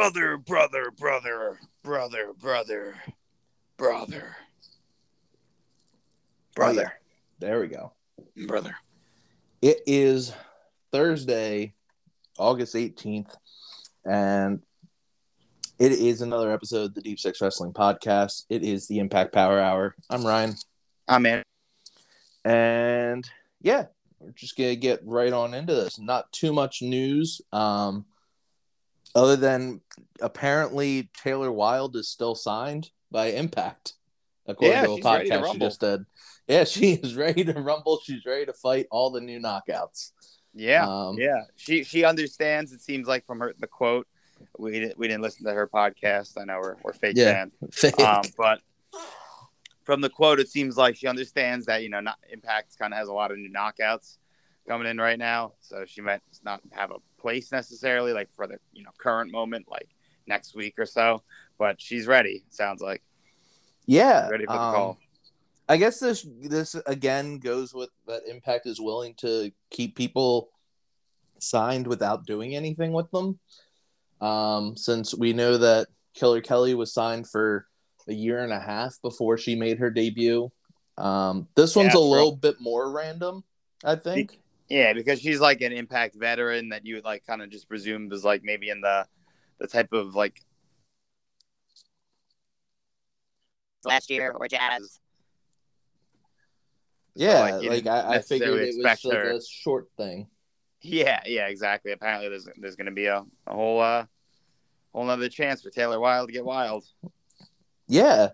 [0.00, 2.94] Brother, brother, brother, brother, brother,
[3.76, 4.34] brother,
[6.56, 6.92] brother,
[7.38, 7.92] There we go.
[8.46, 8.74] brother.
[9.60, 10.32] It is
[10.90, 11.74] Thursday,
[12.38, 13.34] August 18th,
[14.06, 14.62] and
[15.78, 18.46] it is another episode of the Deep Six Wrestling Podcast.
[18.48, 19.94] It is the Impact Power Hour.
[20.08, 20.54] I'm Ryan.
[21.08, 21.42] I'm in.
[22.46, 23.84] And yeah,
[24.18, 25.98] we're just gonna get right on into this.
[25.98, 27.42] Not too much news.
[27.52, 28.06] Um
[29.14, 29.80] other than
[30.20, 33.94] apparently Taylor Wilde is still signed by Impact.
[34.46, 36.04] According Yeah, to a she's ready to podcast she just did.
[36.48, 38.00] Yeah, she is ready to rumble.
[38.04, 40.12] She's ready to fight all the new knockouts.
[40.54, 41.42] Yeah, Um, yeah.
[41.56, 42.72] She she understands.
[42.72, 44.08] It seems like from her the quote.
[44.58, 46.40] We didn't we didn't listen to her podcast.
[46.40, 47.46] I know we're we're fake Yeah.
[47.46, 47.94] fans.
[48.04, 48.60] Um, but
[49.84, 52.98] from the quote, it seems like she understands that you know not, Impact kind of
[52.98, 54.16] has a lot of new knockouts
[54.68, 58.58] coming in right now, so she might not have a place necessarily like for the
[58.72, 59.88] you know current moment, like
[60.26, 61.22] next week or so.
[61.58, 62.44] But she's ready.
[62.50, 63.02] Sounds like
[63.86, 64.28] yeah.
[64.28, 64.98] ready for the um, call.
[65.68, 70.50] I guess this this again goes with that Impact is willing to keep people
[71.38, 73.38] signed without doing anything with them.
[74.20, 77.66] Um, since we know that Killer Kelly was signed for
[78.08, 80.50] a year and a half before she made her debut.
[80.98, 83.44] Um, this one's Yeah, a little bit more random,
[83.84, 84.40] I think.
[84.70, 88.12] Yeah, because she's like an Impact veteran that you would like kind of just presumed
[88.12, 89.04] was like maybe in the
[89.58, 90.40] the type of like
[93.84, 95.00] last year or jazz.
[97.16, 100.28] Yeah, like, like, I, I figured it was expect like her- a short thing.
[100.82, 101.90] Yeah, yeah, exactly.
[101.90, 104.06] Apparently, there's there's going to be a, a whole uh
[104.92, 106.84] whole another chance for Taylor Wilde to get wild.
[107.88, 108.30] Yeah.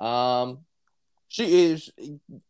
[0.00, 0.58] Um
[1.28, 1.90] she is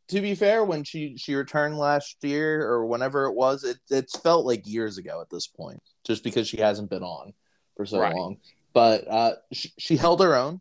[0.09, 4.17] to be fair when she she returned last year or whenever it was it it's
[4.19, 7.33] felt like years ago at this point just because she hasn't been on
[7.77, 8.15] for so Right.
[8.15, 8.37] long.
[8.73, 10.61] But uh she, she held her own.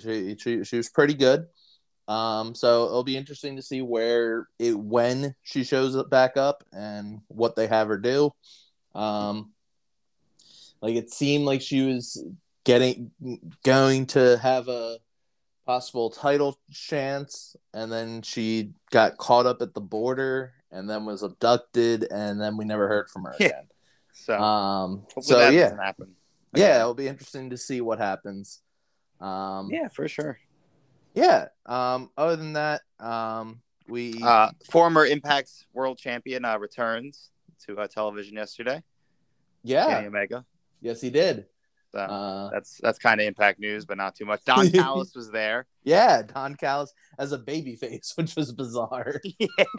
[0.00, 1.46] She, she she was pretty good.
[2.08, 6.64] Um so it'll be interesting to see where it when she shows up back up
[6.72, 8.32] and what they have her do.
[8.94, 9.52] Um
[10.80, 12.24] like it seemed like she was
[12.64, 13.10] getting
[13.62, 14.98] going to have a
[15.72, 21.22] possible title chance and then she got caught up at the border and then was
[21.22, 23.48] abducted and then we never heard from her Yeah.
[23.48, 23.64] again
[24.14, 26.16] So um so that yeah doesn't happen.
[26.54, 28.62] yeah it'll be interesting to see what happens
[29.20, 30.38] um Yeah, for sure.
[31.12, 37.28] yeah um other than that um we Uh, former Impact's world champion uh, returns
[37.66, 38.82] to uh, television yesterday.
[39.64, 40.46] yeah Kenny Omega.
[40.80, 41.44] yes he did
[41.92, 44.44] So uh that's that's kind of Impact news, but not too much.
[44.44, 45.66] Don Callis was there.
[45.84, 49.74] yeah don callis as a baby face which was bizarre yeah,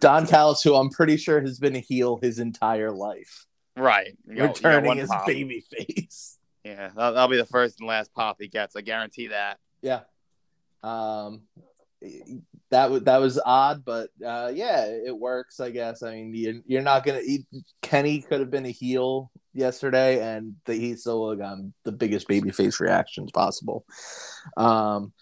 [0.00, 3.46] don callis who i'm pretty sure has been a heel his entire life
[3.76, 4.16] right.
[4.28, 5.26] Got- returning as pop.
[5.26, 6.38] baby face.
[6.64, 8.74] Yeah, that'll, that'll be the first and last pop he gets.
[8.76, 9.58] I guarantee that.
[9.82, 10.00] Yeah.
[10.82, 11.42] Um
[12.70, 16.02] that was that was odd, but uh yeah, it works, I guess.
[16.02, 17.20] I mean, you, you're not gonna.
[17.82, 22.80] Kenny could have been a heel yesterday, and the, he still have the biggest babyface
[22.80, 23.84] reactions possible.
[24.56, 25.12] Um,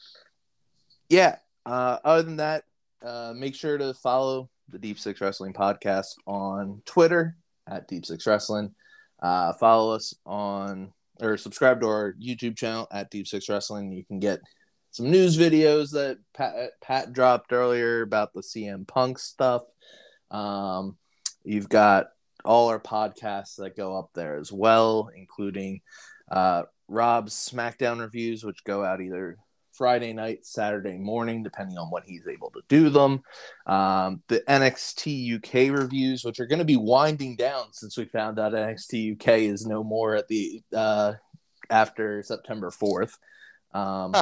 [1.08, 1.36] yeah.
[1.64, 2.64] Uh, other than that,
[3.04, 7.36] uh, make sure to follow the Deep Six Wrestling podcast on Twitter
[7.68, 8.74] at Deep Six Wrestling.
[9.22, 13.92] Uh, follow us on or subscribe to our YouTube channel at Deep Six Wrestling.
[13.92, 14.40] You can get
[14.92, 19.62] some news videos that Pat, Pat dropped earlier about the CM Punk stuff.
[20.30, 20.96] Um,
[21.44, 22.08] you've got
[22.44, 25.80] all our podcasts that go up there as well, including
[26.30, 29.38] uh, Rob's SmackDown reviews, which go out either
[29.72, 33.22] Friday night, Saturday morning, depending on when he's able to do them.
[33.66, 38.38] Um, the NXT UK reviews, which are going to be winding down since we found
[38.38, 41.14] out NXT UK is no more at the uh,
[41.70, 43.16] after September fourth.
[43.72, 44.14] Um.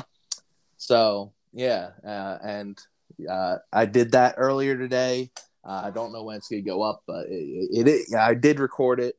[0.81, 2.81] So yeah, uh, and
[3.29, 5.31] uh, I did that earlier today.
[5.63, 8.59] Uh, I don't know when it's to go up, but it, it, it I did
[8.59, 9.17] record it.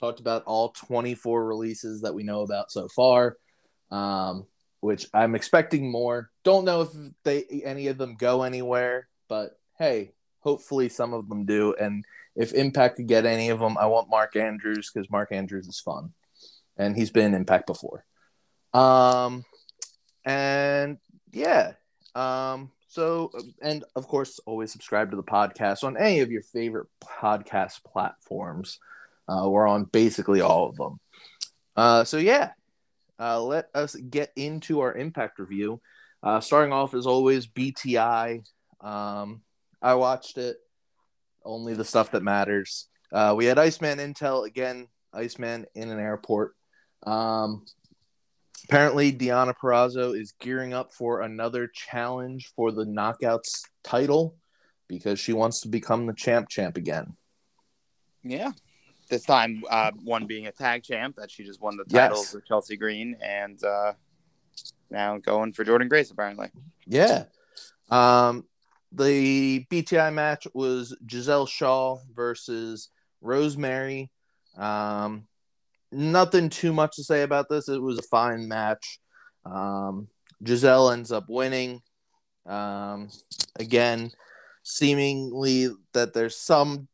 [0.00, 3.36] Talked about all 24 releases that we know about so far,
[3.90, 4.46] um,
[4.80, 6.30] which I'm expecting more.
[6.44, 6.88] Don't know if
[7.24, 11.74] they any of them go anywhere, but hey, hopefully some of them do.
[11.78, 15.68] And if Impact could get any of them, I want Mark Andrews because Mark Andrews
[15.68, 16.14] is fun,
[16.78, 18.06] and he's been in Impact before.
[18.72, 19.44] Um,
[20.24, 20.98] and
[21.32, 21.72] yeah,
[22.14, 23.30] um, so
[23.62, 28.78] and of course, always subscribe to the podcast on any of your favorite podcast platforms.
[29.28, 31.00] Uh, we're on basically all of them.
[31.76, 32.50] Uh, so yeah,
[33.18, 35.80] uh, let us get into our impact review.
[36.22, 38.44] Uh, starting off as always, BTI.
[38.80, 39.42] Um,
[39.80, 40.56] I watched it.
[41.44, 42.86] Only the stuff that matters.
[43.12, 44.86] Uh, we had Iceman Intel again.
[45.12, 46.54] Iceman in an airport.
[47.04, 47.64] Um,
[48.64, 54.36] apparently, Deonna Purrazzo is gearing up for another challenge for the Knockouts title
[54.88, 57.14] because she wants to become the champ champ again.
[58.22, 58.52] Yeah.
[59.08, 62.32] This time, uh, one being a tag champ that she just won the title Yes.
[62.32, 63.92] for Chelsea Green, and uh,
[64.90, 66.48] now going for Jordynne Grace apparently.
[66.86, 67.24] Yeah.
[67.90, 68.46] Um,
[68.92, 72.88] the BTI match was Giselle Shaw versus
[73.20, 74.10] Rosemary.
[74.56, 75.26] Um,
[75.92, 77.68] nothing too much to say about this.
[77.68, 78.98] It was a fine match.
[79.44, 80.08] Um,
[80.44, 81.82] Giselle ends up winning.
[82.46, 83.08] Um,
[83.56, 84.10] again,
[84.62, 86.88] seemingly that there's some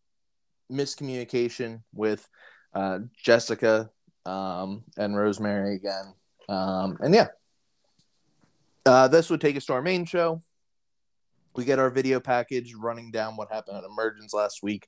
[0.70, 2.28] miscommunication with
[2.74, 3.90] uh, Jessica
[4.26, 6.14] um, and Rosemary again.
[6.48, 7.28] Um, and yeah,
[8.84, 10.42] uh, this would take us to our main show.
[11.56, 14.86] We get our video package running down what happened at Emergence last week.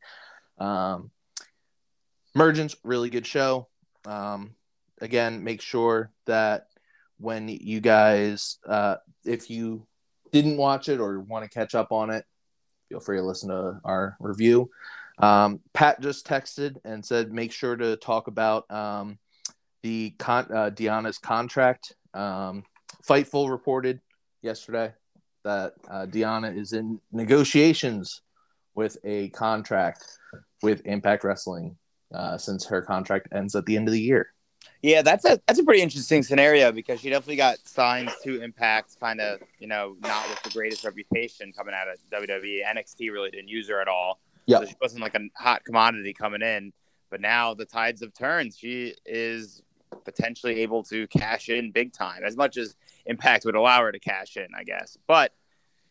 [0.58, 1.10] Um,
[2.34, 3.68] Emergence, really good show.
[4.04, 4.54] Um,
[5.00, 6.66] again, make sure that
[7.18, 9.86] when you guys, uh, if you
[10.32, 12.24] didn't watch it or want to catch up on it,
[12.88, 14.70] feel free to listen to our review.
[15.18, 19.18] Um, Pat just texted and said, make sure to talk about um,
[19.82, 21.94] the con- uh, Deonna's contract.
[22.14, 22.64] Um,
[23.06, 24.00] Fightful reported
[24.42, 24.92] yesterday
[25.44, 28.22] that uh, Deonna is in negotiations
[28.74, 30.04] with a contract
[30.62, 31.76] with Impact Wrestling
[32.14, 34.32] uh, since her contract ends at the end of the year.
[34.82, 38.98] Yeah, that's a that's a pretty interesting scenario because she definitely got signed to Impact,
[39.00, 42.60] kind of you know not with the greatest reputation coming out of WWE.
[42.64, 44.20] NXT really didn't use her at all.
[44.46, 44.62] Yep.
[44.62, 46.72] so she wasn't like a hot commodity coming in.
[47.10, 48.54] But now the tides have turned.
[48.54, 49.62] She is
[50.04, 52.76] potentially able to cash in big time, as much as
[53.06, 54.96] Impact would allow her to cash in, I guess.
[55.06, 55.32] But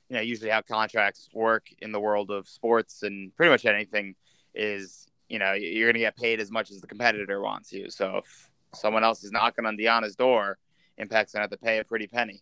[0.09, 4.15] you know, usually how contracts work in the world of sports and pretty much anything
[4.55, 7.89] is, you know, you're going to get paid as much as the competitor wants you.
[7.89, 10.57] So if someone else is knocking on Deonna's door,
[10.97, 12.41] Impact's going to have to pay a pretty penny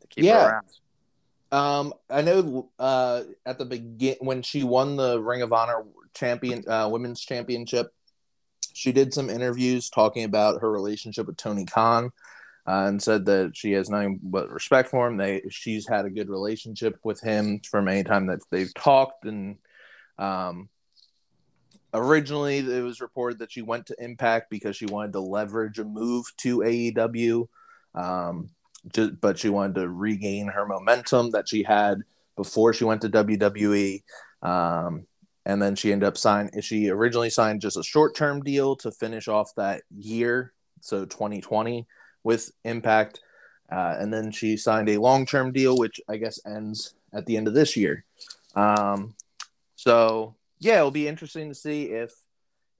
[0.00, 0.40] to keep Yeah.
[0.40, 0.68] her around.
[1.52, 6.64] Um, I know uh, at the begin when she won the Ring of Honor champion
[6.68, 7.92] uh, women's championship,
[8.72, 12.10] she did some interviews talking about her relationship with Tony Khan,
[12.66, 15.16] uh, and said that she has nothing but respect for him.
[15.16, 19.58] They she's had a good relationship with him from any time that they've talked, and
[20.18, 20.68] um,
[21.92, 25.84] originally it was reported that she went to Impact because she wanted to leverage a
[25.84, 27.48] move to AEW.
[27.94, 28.50] Um,
[28.92, 32.02] just, but she wanted to regain her momentum that she had
[32.36, 34.02] before she went to WWE.
[34.42, 35.06] Um,
[35.46, 36.60] and then she ended up signing.
[36.60, 41.86] She originally signed just a short term deal to finish off that year, so 2020
[42.22, 43.20] with Impact.
[43.70, 47.36] Uh, and then she signed a long term deal, which I guess ends at the
[47.36, 48.04] end of this year.
[48.54, 49.14] Um,
[49.76, 50.34] so
[50.64, 52.12] yeah, it'll be interesting to see if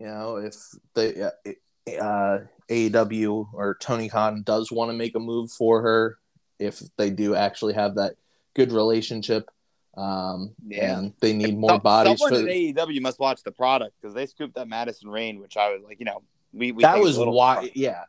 [0.01, 0.57] you know if
[0.95, 2.39] the uh, uh,
[2.71, 6.19] AEW or Tony Khan does want to make a move for her,
[6.59, 8.15] if they do actually have that
[8.55, 9.51] good relationship,
[9.97, 10.99] um, Yeah.
[10.99, 14.15] and they need more Some- bodies for Someone at AEW must watch the product because
[14.15, 16.23] they scooped that Madison Rayne, which I was like, you know,
[16.53, 18.05] we, we that was why, yeah.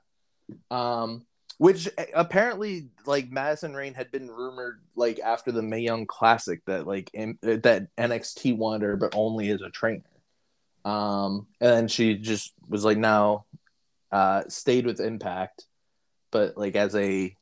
[0.72, 1.25] Um,
[1.57, 6.62] which uh, apparently, like Madison Rayne had been rumored, like after the Mae Young Classic,
[6.65, 10.03] that like in, that NXT wanted her, but only as a trainer.
[10.83, 13.45] Um, and then she just was like, no,
[14.12, 15.65] uh, stayed with Impact,
[16.31, 17.35] but like as a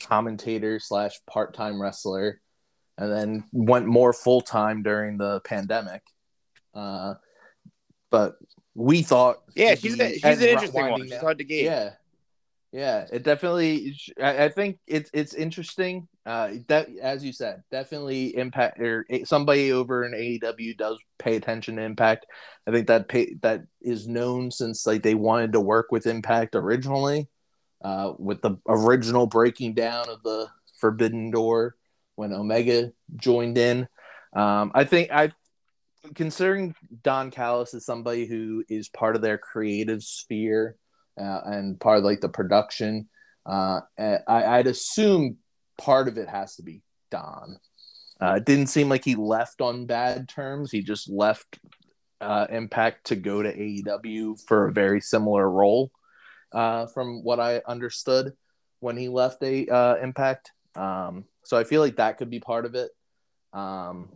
[0.00, 2.40] commentator slash part time wrestler,
[2.96, 6.02] and then went more full time during the pandemic.
[6.74, 7.14] Uh,
[8.10, 8.36] but
[8.74, 11.02] we thought, Yeah, she's a, she's an interesting one.
[11.02, 11.64] She's hard to gauge.
[11.66, 11.90] yeah,
[12.74, 13.96] yeah, it definitely.
[14.20, 16.08] I, think it's it's interesting.
[16.26, 21.76] Uh, that as you said, definitely impact or somebody over in AEW does pay attention
[21.76, 22.26] to Impact.
[22.66, 26.56] I think that pay, that is known since like they wanted to work with Impact
[26.56, 27.28] originally,
[27.84, 30.48] uh, with the original breaking down of the
[30.80, 31.76] Forbidden Door
[32.16, 33.86] when Omega joined in.
[34.34, 35.32] Um, I think I
[36.16, 40.74] considering Don Callis is somebody who is part of their creative sphere
[41.20, 43.08] uh, and part of like the production.
[43.46, 45.36] Uh, I, I'd assume
[45.78, 47.58] part of it has to be Don.
[48.20, 50.70] Uh, it didn't seem like he left on bad terms.
[50.70, 51.58] He just left
[52.20, 55.90] uh, Impact to go to AEW for a very similar role,
[56.52, 58.32] uh, from what I understood
[58.80, 60.52] when he left a uh, Impact.
[60.74, 62.90] Um, so I feel like that could be part of it.
[63.52, 64.10] Um,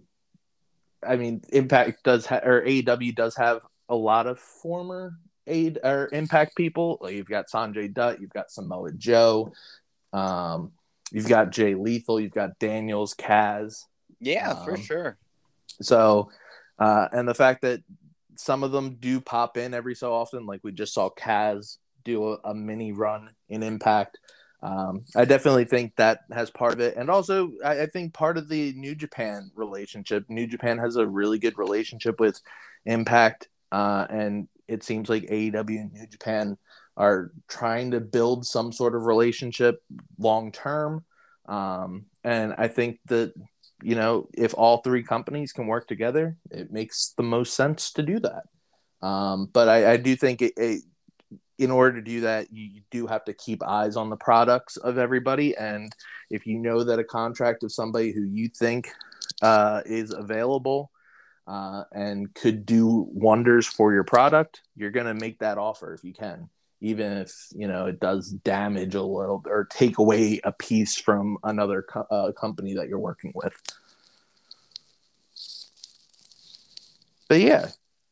[1.07, 5.15] I mean, Impact does ha- or AEW does have a lot of former
[5.49, 6.99] aid or Impact people.
[7.11, 9.53] You've got Sanjay Dutt, you've got Samoa Joe,
[10.13, 10.73] um,
[11.13, 13.85] you've got Jay Lethal, you've got Daniels, Kaz.
[14.21, 15.19] Yeah, for Um, sure.
[15.81, 16.31] So,
[16.79, 17.83] uh, and the fact that
[18.37, 22.33] some of them do pop in every so often, like we just saw Kaz do
[22.33, 24.19] a, a mini run in Impact.
[24.63, 28.37] Um, I definitely think that has part of it, and also I, I, think part
[28.37, 30.25] of the New Japan relationship.
[30.29, 32.41] New Japan has a really good relationship with
[32.85, 36.57] Impact, uh, and it seems like AEW and New Japan
[36.97, 39.83] are trying to build some sort of relationship
[40.19, 41.05] long term.
[41.47, 43.33] Um, and I think that
[43.83, 48.03] you know if all three companies can work together, it makes the most sense to
[48.03, 48.45] do that.
[49.07, 50.83] Um, but I, I, do think it, it,
[51.57, 54.99] in order to do that, you, do have to keep eyes on the products of
[54.99, 55.57] everybody.
[55.57, 55.93] And
[56.31, 58.91] if you know that a contract of somebody who you think
[59.41, 60.91] uh, is available
[61.49, 66.05] uh, and could do wonders for your product, you're going to make that offer if
[66.05, 66.51] you can,
[66.83, 71.39] even if you know it does damage a little or take away a piece from
[71.43, 73.55] another co- uh, company that you're working with.
[77.29, 77.71] But yeah,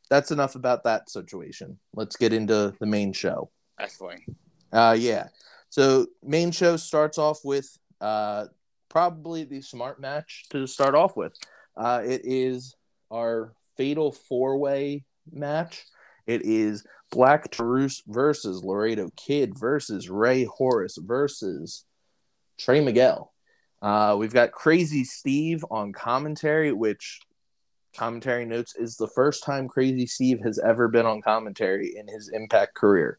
[0.08, 1.78] that's enough about that situation.
[1.94, 3.50] Let's get into the main show.
[3.78, 4.24] Wrestling.
[4.72, 5.28] Uh, yeah.
[5.68, 8.46] So main show starts off with uh,
[8.88, 11.34] probably the smart match to start off with.
[11.76, 12.74] Uh, it is
[13.10, 15.84] our fatal four way match.
[16.26, 21.84] It is Black Taurus versus Laredo Kid versus Rey Horus versus
[22.58, 23.32] Trey Miguel.
[23.80, 27.20] Uh, we've got Crazy Steve on commentary, which
[27.96, 32.28] commentary notes is the first time Crazy Steve has ever been on commentary in his
[32.28, 33.18] Impact career.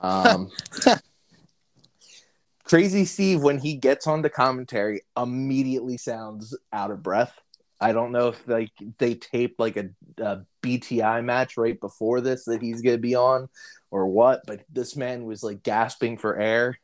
[0.00, 0.50] Um,
[2.64, 7.40] Crazy Steve, when he gets onto commentary, immediately sounds out of breath.
[7.80, 12.44] I don't know if like they taped like a, a BTI match right before this
[12.46, 13.48] that he's gonna be on,
[13.90, 14.42] or what.
[14.46, 16.78] But this man was like gasping for air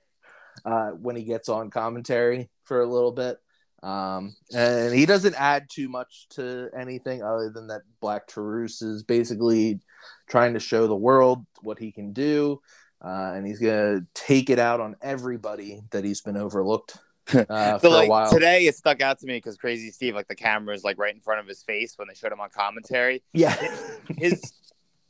[0.65, 3.39] uh, when he gets on commentary for a little bit.
[3.83, 9.03] Um, and he doesn't add too much to anything other than that Black Taurus is
[9.03, 9.81] basically
[10.27, 12.63] trying to show the world what he can do.
[13.05, 16.97] Uh, and he's gonna take it out on everybody that he's been overlooked
[17.49, 20.75] uh, so like today, it stuck out to me because Crazy Steve, like the camera
[20.75, 23.23] is like right in front of his face when they showed him on commentary.
[23.33, 23.55] Yeah,
[24.19, 24.53] his,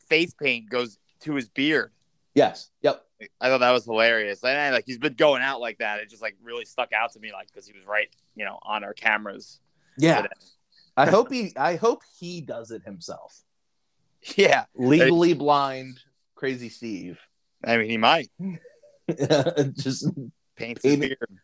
[0.09, 1.91] face paint goes to his beard.
[2.35, 2.71] Yes.
[2.83, 3.05] Yep.
[3.41, 4.45] I thought that was hilarious.
[4.45, 6.01] And like he's been going out like that.
[6.01, 8.59] It just like really stuck out to me, like because he was right, you know,
[8.63, 9.61] on our cameras.
[9.97, 10.27] Yeah.
[10.97, 11.53] I hope he.
[11.57, 13.41] I hope he does it himself.
[14.37, 14.65] Yeah.
[14.75, 16.01] Legally blind,
[16.35, 17.21] Crazy Steve.
[17.63, 18.31] I mean, he might.
[19.77, 20.09] just
[20.57, 21.41] paints his beard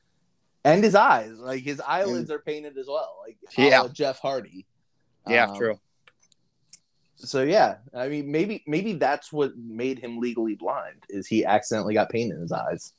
[0.65, 1.39] and his eyes.
[1.39, 3.17] Like his eyelids are painted as well.
[3.27, 4.67] Like yeah, Jeff Hardy.
[5.27, 5.81] Yeah, um, true.
[7.17, 11.05] So yeah, I mean, maybe maybe that's what made him legally blind.
[11.09, 12.93] Is he accidentally got paint in his eyes?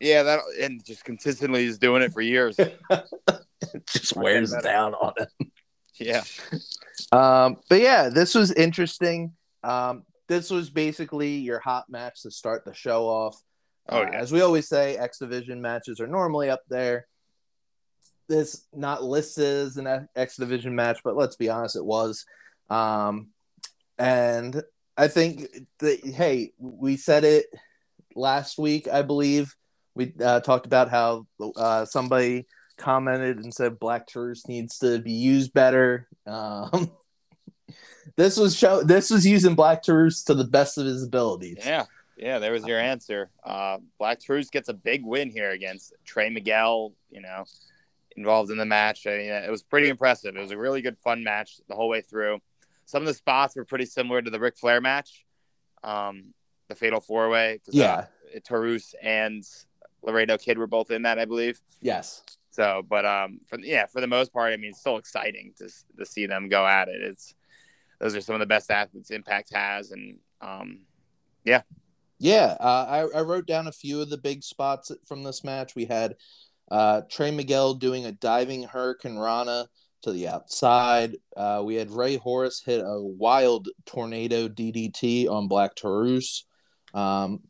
[0.00, 2.58] Yeah, that and just consistently is doing it for years.
[2.58, 2.78] It
[3.86, 5.50] just wears down on him.
[5.98, 6.22] Yeah.
[7.12, 9.32] Um, but yeah, this was interesting.
[9.62, 13.40] Um, this was basically your hot match to start the show off.
[13.88, 14.08] Oh, yeah.
[14.08, 17.06] Uh, as we always say, X Division matches are normally up there.
[18.28, 22.24] This not listed as an X Division match, but let's be honest, it was.
[22.68, 23.28] Um,
[23.98, 24.62] and
[24.96, 27.46] I think that hey, we said it
[28.14, 29.54] last week, I believe.
[29.94, 31.26] We uh, talked about how
[31.56, 32.46] uh, somebody
[32.78, 36.08] commented and said Black Taurus needs to be used better.
[36.26, 36.90] Um,
[38.16, 38.82] this was show.
[38.82, 41.58] This was using Black Taurus to the best of his abilities.
[41.64, 41.84] Yeah.
[42.16, 43.30] Yeah, there was your answer.
[43.44, 46.92] Uh, Black Taurus gets a big win here against Trey Miguel.
[47.10, 47.44] You know,
[48.16, 49.06] involved in the match.
[49.06, 50.36] I mean, it was pretty impressive.
[50.36, 52.40] It was a really good, fun match the whole way through.
[52.86, 55.24] Some of the spots were pretty similar to the Ric Flair match,
[55.82, 56.32] um,
[56.68, 57.60] the Fatal Four Way.
[57.68, 59.44] Uh, yeah, uh, Taurus and
[60.02, 61.60] Laredo Kid were both in that, I believe.
[61.80, 62.22] Yes.
[62.50, 65.68] So, but um, for yeah, for the most part, I mean, it's still exciting to
[65.98, 67.02] to see them go at it.
[67.02, 67.34] It's
[68.00, 70.80] those are some of the best athletes Impact has, and um,
[71.44, 71.62] yeah,
[72.18, 75.74] yeah, uh, I, I wrote down a few of the big spots from this match.
[75.74, 76.16] We had
[76.70, 79.66] uh, Trey Miguel doing a diving Hurricanrana
[80.02, 81.16] to the outside.
[81.36, 86.46] Uh, we had Rey Horus hit a wild tornado DDT on Black Taurus.
[86.94, 87.40] Um,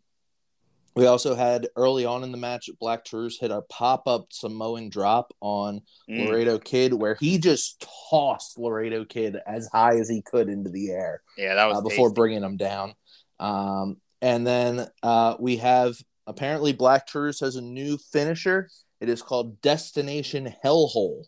[0.97, 4.89] we also had early on in the match, Black Taurus hit a pop up Samoan
[4.89, 6.27] drop on mm.
[6.27, 10.91] Laredo Kid, where he just tossed Laredo Kid as high as he could into the
[10.91, 11.23] air.
[11.37, 12.95] Yeah, that was uh, before bringing him down.
[13.39, 15.95] Um, and then uh, we have
[16.27, 18.69] apparently Black Taurus has a new finisher.
[19.01, 21.27] It is called Destination Hellhole,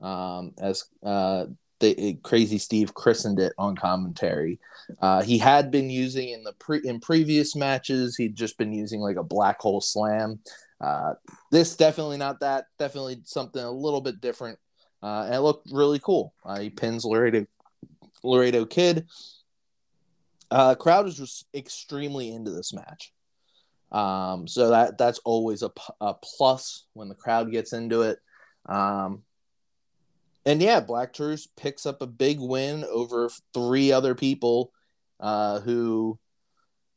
[0.00, 1.46] um, as uh,
[1.80, 4.60] the Crazy Steve christened it on commentary.
[5.00, 8.14] Uh, he had been using in the pre in previous matches.
[8.14, 10.38] He'd just been using like a black hole slam.
[10.80, 11.14] Uh,
[11.50, 12.66] this definitely not that.
[12.78, 14.60] Definitely something a little bit different.
[15.02, 16.34] Uh, and it looked really cool.
[16.44, 17.46] Uh, he pins Laredo
[18.22, 19.08] Laredo Kid.
[20.52, 23.10] Uh, crowd is just extremely into this match.
[23.90, 28.18] Um, so that that's always a, a plus when the crowd gets into it.
[28.66, 29.22] Um,
[30.44, 34.72] and yeah, Black Taurus picks up a big win over three other people
[35.20, 36.18] uh, who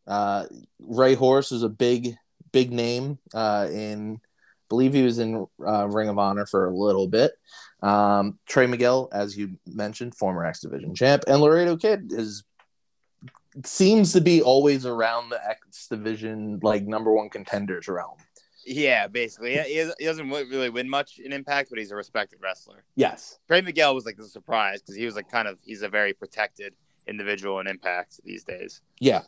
[0.05, 0.47] uh,
[0.79, 2.15] Rey Horus is a big
[2.51, 4.19] big name uh, in.
[4.21, 7.31] I believe he was in uh, Ring of Honor for a little bit.
[7.81, 12.43] Um, Trey Miguel, as you mentioned, former X Division champ, and Laredo Kid is
[13.63, 18.17] seems to be always around the X Division like number one contenders realm.
[18.65, 22.83] Yeah, basically, he, he doesn't really win much in Impact, but he's a respected wrestler.
[22.95, 25.89] Yes, Trey Miguel was like the surprise because he was like kind of he's a
[25.89, 26.73] very protected
[27.07, 28.81] individual in Impact these days.
[28.99, 29.21] Yeah.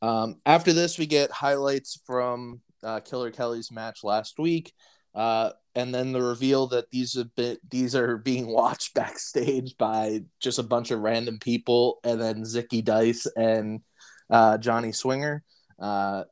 [0.00, 4.72] Um, after this, we get highlights from uh, Killer Kelly's match last week,
[5.14, 10.22] uh, and then the reveal that these have been these are being watched backstage by
[10.40, 13.80] just a bunch of random people, and then Zicky Dice and
[14.30, 15.44] uh, Johnny Swinger.
[15.78, 16.24] Uh,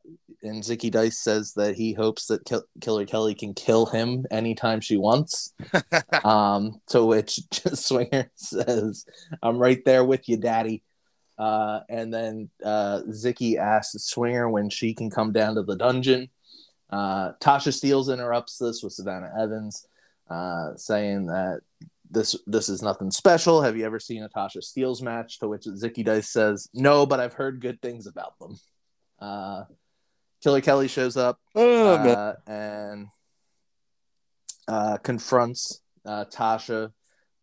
[0.43, 4.81] and Zicky Dice says that he hopes that Kill- Killer Kelly can kill him anytime
[4.81, 5.55] she wants.
[6.25, 7.41] um, to which
[7.75, 9.07] Swinger says,
[9.43, 10.83] "I'm right there with you, Daddy."
[11.39, 16.31] Uh, and then uh, Zicky asks Swinger when she can come down to the dungeon.
[16.91, 19.87] Uh, Tasha Steeles interrupts this with Savannah Evans,
[20.31, 21.61] uh, saying that
[22.11, 23.63] this this is nothing special.
[23.63, 25.39] Have you ever seen a Tasha Steeles match?
[25.41, 28.59] To which Zicky Dice says, "No, but I've heard good things about them."
[29.19, 29.65] Uh,
[30.43, 33.09] Killer Kelly shows up Oh, uh, and
[34.69, 36.93] uh, confronts uh, Tasha.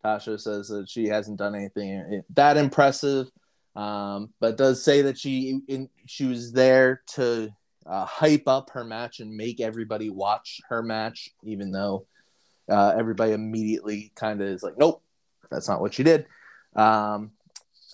[0.04, 3.26] Tasha says that she hasn't done anything that impressive,
[3.74, 7.50] um, but does say that she in, she was there to
[7.86, 12.06] uh, hype up her match and make everybody watch her match, even though
[12.68, 15.02] uh, everybody immediately kind of is like, "Nope,
[15.50, 16.26] that's not what she did."
[16.74, 17.32] Um,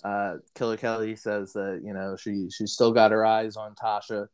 [0.05, 4.29] uh, Killer Kelly says that you know she she's still got her eyes on Tasha.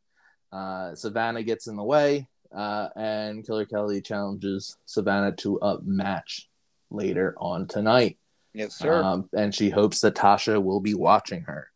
[0.51, 6.47] Uh, Savannah gets in the way, uh, and Killer Kelly challenges Savannah to a match
[6.89, 8.17] later on tonight.
[8.53, 9.03] yes, sir.
[9.03, 11.69] Um, and she hopes that Tasha will be watching her.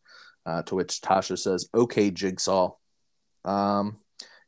[0.44, 2.72] Uh, to which Tasha says, "Okay, Jigsaw."
[3.44, 3.96] Um,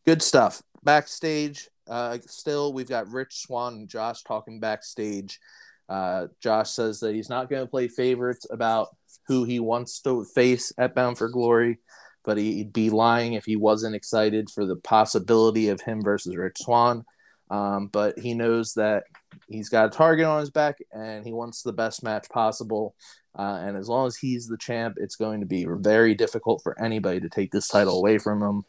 [0.06, 0.62] good stuff.
[0.82, 5.40] Backstage, uh, still we've got Rich Swann and Josh talking backstage.
[5.88, 8.88] Uh, Josh says that he's not going to play favorites about
[9.26, 11.78] who he wants to face at Bound for Glory,
[12.24, 16.58] but he'd be lying if he wasn't excited for the possibility of him versus Rich
[16.60, 17.04] Swann.
[17.50, 19.04] Um, but he knows that
[19.48, 22.94] he's got a target on his back and he wants the best match possible.
[23.36, 26.80] Uh, and as long as he's the champ, it's going to be very difficult for
[26.80, 28.64] anybody to take this title away from him.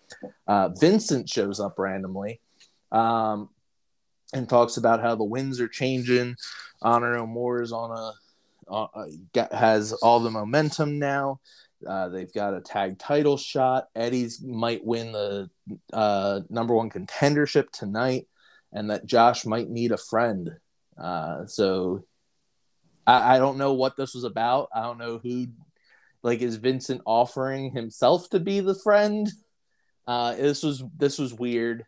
[0.47, 2.41] Uh, Vincent shows up randomly
[2.91, 3.49] um,
[4.33, 6.35] and talks about how the winds are changing.
[6.81, 8.13] Honor No More is on a
[8.67, 8.87] uh,
[9.51, 11.39] has all the momentum now.
[11.87, 13.87] Uh, they've got a tag title shot.
[13.95, 15.49] Eddie's might win the
[15.93, 18.27] uh, number one contendership tonight,
[18.71, 20.51] and that Josh might need a friend.
[20.97, 22.05] Uh, so
[23.05, 24.69] I, I don't know what this was about.
[24.73, 25.47] I don't know who,
[26.23, 29.31] like, is Vincent offering himself to be the friend?
[30.07, 31.85] Uh, this was this was weird.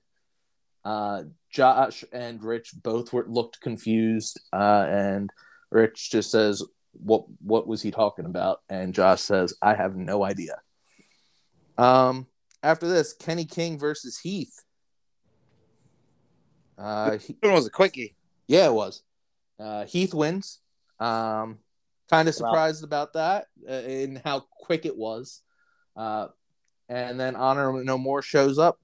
[0.84, 5.30] Uh, Josh and Rich both were looked confused, uh, and
[5.70, 6.64] Rich just says,
[6.94, 10.62] "What what was he talking about?" And Josh says, "I have no idea."
[11.78, 12.28] Um,
[12.64, 14.64] after this, Kenny King versus Heath.
[16.78, 18.16] Uh, he- It was a quickie.
[18.48, 19.04] yeah, it was.
[19.60, 20.60] Uh, Heath wins.
[21.00, 21.60] Um,
[22.10, 22.48] kind of Wow.
[22.50, 25.42] surprised about that uh, in how quick it was.
[25.96, 26.28] Uh,
[26.90, 28.80] and then Honor No More shows up.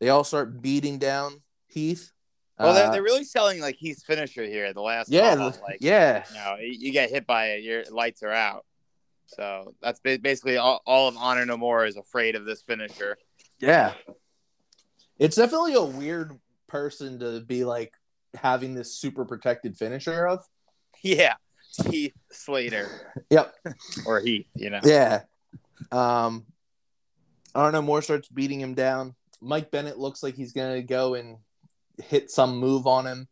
[0.00, 2.12] They all start beating down Heath.
[2.58, 5.10] Well, they're, Uh, they're really selling like Heath's finisher here the last.
[5.10, 5.46] yeah, call.
[5.62, 8.64] like yeah, you know, you get hit by it, your lights are out.
[9.26, 13.16] So that's basically all, all of Honor No More is afraid of this finisher.
[13.58, 13.94] yeah.
[15.18, 16.38] It's definitely a weird
[16.72, 17.92] person to be like
[18.34, 20.44] having this super protected finisher of.
[21.04, 21.34] Yeah,
[21.90, 22.88] Heath Slater
[23.30, 23.54] Yep.
[24.06, 24.80] or Heath, you know.
[24.82, 25.22] Yeah.
[25.92, 26.46] Um,
[27.54, 29.14] Honor No More starts beating him down.
[29.40, 31.36] Mike Bennett looks like he's gonna go and
[32.02, 33.28] hit some move on him,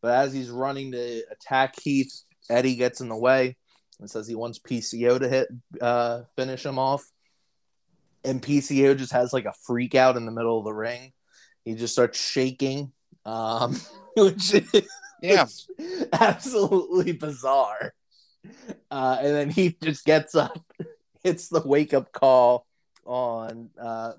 [0.00, 3.56] but as he's running to attack Heath, Eddie gets in the way
[3.98, 5.48] and says he wants PCO to hit
[5.80, 7.04] uh, finish him off.
[8.24, 11.12] And PCO just has like a freak out in the middle of the ring.
[11.64, 12.92] He just starts shaking,
[13.24, 13.76] um,
[14.16, 14.88] which is
[15.22, 15.46] Yeah,
[16.12, 17.94] absolutely bizarre.
[18.90, 20.58] Uh, and then he just gets up,
[21.24, 22.66] hits the wake up call
[23.06, 24.12] on uh,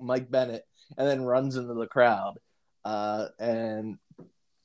[0.00, 0.64] Mike Bennett,
[0.96, 2.38] and then runs into the crowd.
[2.84, 3.98] Uh, and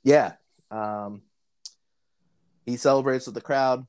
[0.03, 0.33] yeah,
[0.69, 1.23] um,
[2.65, 3.87] he celebrates with the crowd.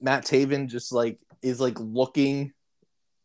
[0.00, 2.52] Matt Taven just like is like looking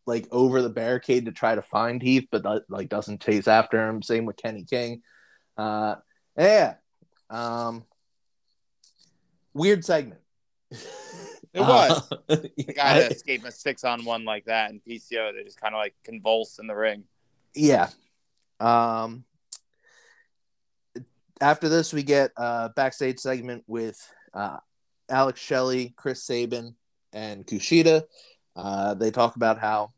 [0.08, 4.02] like over the barricade to try to find Heath, but like doesn't chase after him.
[4.02, 5.04] Same with Kenny King.
[5.58, 5.96] Uh,
[6.38, 6.76] yeah.
[7.30, 7.84] Um,
[9.54, 10.22] weird segment.
[10.72, 12.10] It was.
[12.30, 15.60] Uh, the guy to escape a six on one like that in PCO, they just
[15.60, 17.06] kind of like convulse in the ring.
[17.56, 17.89] Yeah.
[18.60, 19.24] Um,
[21.39, 23.98] after this, we get a backstage segment with
[24.34, 24.58] uh,
[25.10, 26.76] Alex Shelley, Chris Sabin,
[27.13, 28.04] and Kushida.
[28.58, 29.93] Uh, they talk about how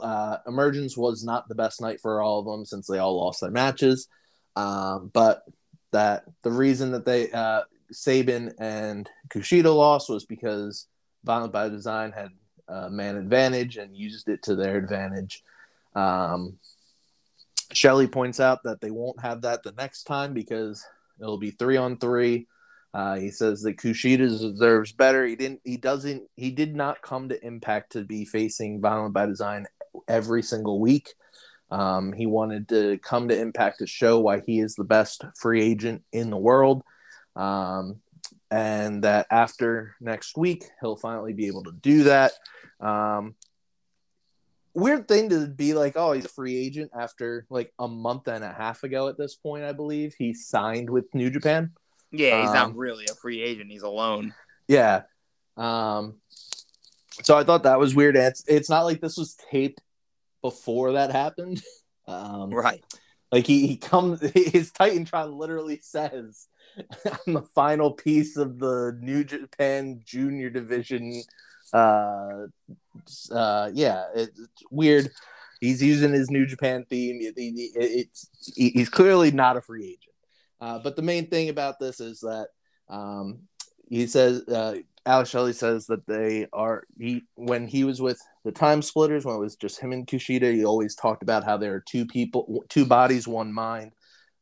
[0.00, 3.40] uh, Emergence was not the best night for all of them since they all lost
[3.40, 4.08] their matches.
[4.56, 5.44] Um, but
[5.92, 10.86] that the reason that they uh, Sabin and Kushida lost was because
[11.24, 12.30] Violent by Design had
[12.68, 15.42] a man advantage and used it to their advantage.
[15.94, 16.58] Um,
[17.72, 20.84] Shelley points out that they won't have that the next time because
[21.20, 22.46] it'll be three on three.
[22.94, 25.26] Uh, he says that Kushida deserves better.
[25.26, 25.60] He didn't.
[25.64, 26.22] He doesn't.
[26.36, 29.66] He did not come to Impact to be facing Violent by Design
[30.06, 31.14] every single week.
[31.70, 35.62] Um, he wanted to come to Impact to show why he is the best free
[35.62, 36.82] agent in the world,
[37.36, 38.00] um,
[38.50, 42.32] and that after next week he'll finally be able to do that.
[42.80, 43.34] Um,
[44.74, 48.44] weird thing to be like, oh, he's a free agent after like a month and
[48.44, 49.08] a half ago.
[49.08, 51.72] At this point, I believe he signed with New Japan.
[52.10, 53.70] Yeah, he's um, not really a free agent.
[53.70, 54.32] He's alone.
[54.68, 55.02] Yeah.
[55.56, 56.14] Um.
[57.22, 58.16] So I thought that was weird.
[58.16, 59.80] It's it's not like this was taped
[60.50, 61.62] before that happened.
[62.10, 62.82] Um, right.
[63.30, 66.48] Like he, he comes, his Titantron literally says,
[67.04, 71.22] "I'm the final piece of the New Japan Junior Division
[71.72, 72.46] uh,
[73.30, 75.10] uh, yeah, it's weird.
[75.60, 77.18] He's using his New Japan theme.
[77.20, 80.14] It, it, it's he's clearly not a free agent.
[80.60, 82.48] Uh, but the main thing about this is that
[82.88, 83.40] um,
[83.88, 84.76] he says uh,
[85.08, 89.36] Alex Shelley says that they are he when he was with the Time Splitters when
[89.36, 90.52] it was just him and Kushida.
[90.52, 93.92] He always talked about how there are two people, two bodies, one mind.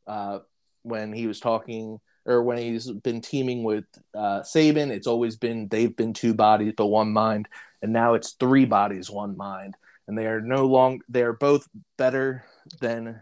[0.09, 0.40] Uh,
[0.83, 5.68] when he was talking or when he's been teaming with uh, Sabin, it's always been
[5.68, 7.46] they've been two bodies but one mind,
[7.81, 9.76] and now it's three bodies, one mind,
[10.09, 12.44] and they are no long they are both better
[12.81, 13.20] than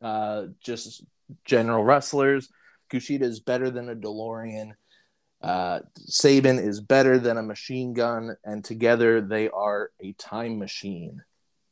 [0.00, 1.02] uh, just
[1.44, 2.48] general wrestlers.
[2.92, 4.74] Kushida is better than a DeLorean.
[5.44, 11.22] Uh, Sabin is better than a machine gun, and together they are a time machine.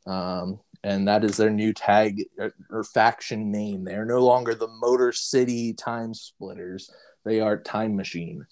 [0.07, 3.85] Um, and that is their new tag or, uh, or, faction name.
[3.85, 6.91] They are no longer the Motor City Time Splitters.
[7.25, 8.45] They are Time Machine,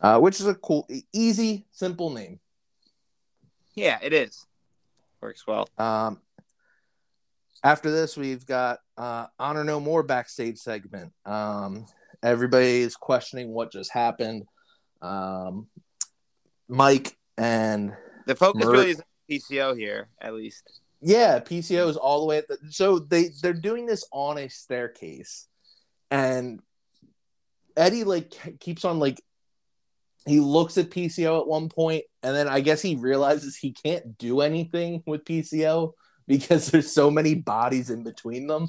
[0.00, 2.40] uh, which is a cool, easy, simple name.
[3.74, 4.46] Yeah, it is.
[5.20, 5.68] Works well.
[5.76, 6.20] Um,
[7.62, 11.12] after this, we've got uh, Honor No More backstage segment.
[11.26, 11.84] Um,
[12.22, 14.46] everybody is questioning what just happened.
[15.04, 15.66] Um,
[16.68, 17.94] Mike and
[18.26, 20.80] the focus Mur- really is PCO here, at least.
[21.00, 24.48] Yeah, PCO is all the way at the so they they're doing this on a
[24.48, 25.46] staircase,
[26.10, 26.60] and
[27.76, 29.20] Eddie like keeps on like
[30.26, 34.16] he looks at PCO at one point, and then I guess he realizes he can't
[34.16, 35.92] do anything with PCO
[36.26, 38.68] because there's so many bodies in between them.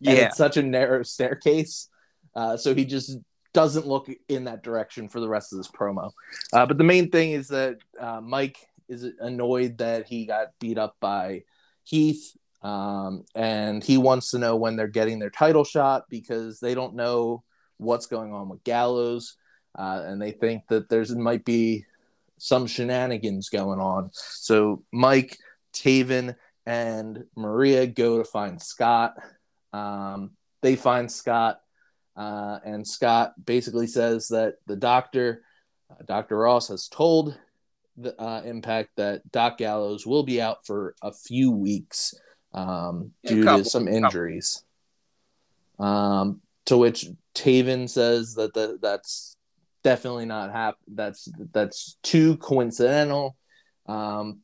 [0.00, 1.88] Yeah, it's such a narrow staircase.
[2.34, 3.18] Uh, so he just
[3.52, 6.10] doesn't look in that direction for the rest of this promo.
[6.52, 8.58] Uh, but the main thing is that uh, Mike
[8.88, 11.42] is annoyed that he got beat up by
[11.84, 16.74] Heath, um, and he wants to know when they're getting their title shot because they
[16.74, 17.42] don't know
[17.78, 19.36] what's going on with Gallows,
[19.78, 21.86] uh, and they think that there's might be
[22.38, 24.10] some shenanigans going on.
[24.12, 25.38] So Mike,
[25.72, 26.36] Taven,
[26.66, 29.14] and Maria go to find Scott.
[29.72, 30.32] Um,
[30.62, 31.60] they find Scott,
[32.20, 35.42] uh, and Scott basically says that the doctor,
[35.90, 36.36] uh, Dr.
[36.36, 37.34] Ross, has told
[37.96, 42.14] the uh, impact that Doc Gallows will be out for a few weeks
[42.52, 44.62] um, due couple, to some injuries.
[45.78, 49.38] Um, to which Taven says that the, that's
[49.82, 53.34] definitely not hap- That's that's too coincidental.
[53.86, 54.40] Um,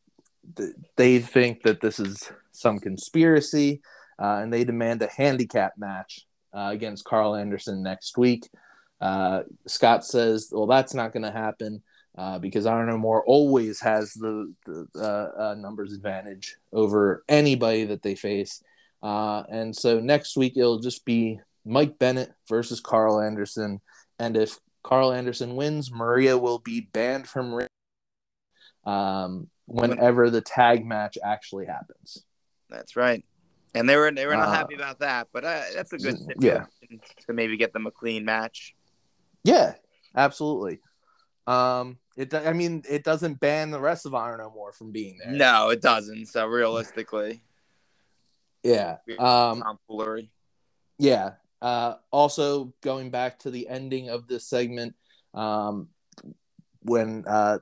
[0.57, 3.83] th- they think that this is some conspiracy,
[4.19, 8.49] uh, and they demand a handicap match uh, against Karl Anderson next week.
[9.01, 11.83] Uh, Scott says, "Well, that's not going to happen."
[12.17, 17.85] uh, because Honor No More always has the, the uh, uh, numbers advantage over anybody
[17.85, 18.63] that they face.
[19.03, 23.81] And so next week it'll just be Mike Bennett versus Karl Anderson.
[24.19, 27.67] And if Karl Anderson wins, Maria will be banned from
[28.85, 32.25] um, whenever the tag match actually happens.
[32.71, 33.25] That's right.
[33.77, 36.17] And they were they were not uh, happy about that, but uh, that's a good
[36.41, 36.65] yeah
[37.27, 38.75] to maybe get them a clean match.
[39.45, 39.75] Yeah,
[40.15, 40.81] absolutely.
[41.47, 42.35] Um, it.
[42.35, 45.33] I mean, it doesn't ban the rest of Honor No More from being there.
[45.33, 46.27] No, it doesn't.
[46.27, 47.43] So realistically,
[48.67, 48.97] Yeah.
[49.19, 49.63] Um.
[49.63, 50.31] tomfoolery.
[50.99, 51.33] Yeah.
[51.63, 54.95] Uh, also, going back to the ending of this segment,
[55.35, 55.89] um,
[56.83, 57.59] when uh,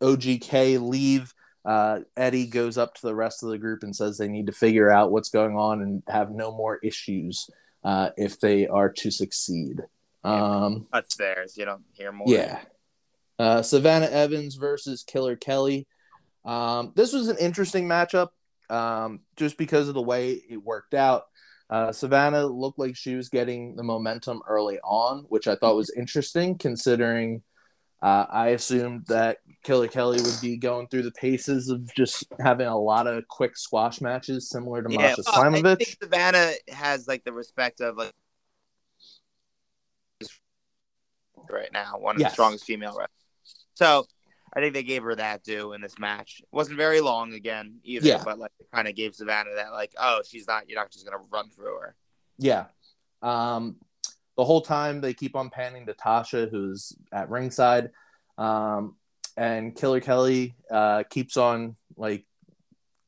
[0.00, 1.32] OGK leave,
[1.66, 4.52] uh, Eddie goes up to the rest of the group and says they need to
[4.52, 7.50] figure out what's going on and have no more issues
[7.82, 9.82] uh, if they are to succeed.
[10.22, 11.56] Um, That's theirs.
[11.56, 12.28] You don't hear more.
[12.28, 12.60] yeah.
[13.38, 15.88] Uh, Savannah Evans versus Killer Kelly.
[16.44, 18.28] Um, this was an interesting matchup
[18.70, 21.24] um, just because of the way it worked out.
[21.68, 25.90] Uh, Savannah looked like she was getting the momentum early on, which I thought was
[25.90, 27.42] interesting considering
[28.02, 32.66] uh, I assumed that Killer Kelly would be going through the paces of just having
[32.66, 37.08] a lot of quick squash matches similar to Yeah, Masha well, I think Savannah has
[37.08, 38.12] like the respect of like
[41.50, 42.32] right now, one of Yes.
[42.32, 43.10] the strongest female wrestlers.
[43.74, 44.06] So
[44.54, 46.40] I think they gave her that due in this match.
[46.40, 48.22] It wasn't very long again either, Yeah.
[48.24, 51.04] but like it kind of gave Savannah that like, oh, she's not you're not just
[51.04, 51.96] gonna run through her.
[52.38, 52.66] Yeah.
[53.22, 53.76] Um,
[54.36, 57.90] the whole time they keep on panning to Tasha, who's at ringside.
[58.38, 58.96] Um,
[59.36, 62.24] and Killer Kelly uh, keeps on like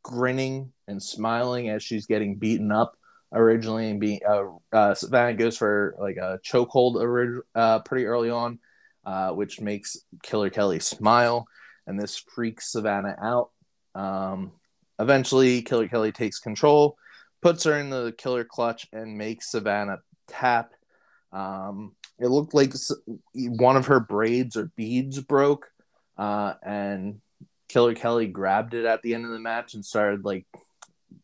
[0.03, 2.97] grinning and smiling as she's getting beaten up
[3.33, 8.31] originally and being uh, uh, Savannah goes for like a chokehold orig- uh, pretty early
[8.31, 8.59] on,
[9.05, 11.47] uh, which makes Killer Kelly smile,
[11.87, 13.51] and this freaks Savannah out.
[13.95, 14.53] Um,
[14.99, 16.97] eventually, Killer Kelly takes control,
[17.43, 20.73] puts her in the killer clutch, and makes Savannah tap.
[21.33, 22.73] Um, it looked like
[23.35, 25.71] one of her braids or beads broke,
[26.17, 27.21] uh, and
[27.69, 30.47] Killer Kelly grabbed it at the end of the match and started like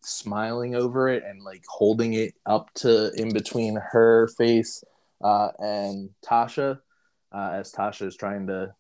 [0.01, 4.85] smiling over it and like holding it up to in between her face
[5.23, 6.81] uh, and Tasha
[7.33, 8.75] uh, as Tasha is trying to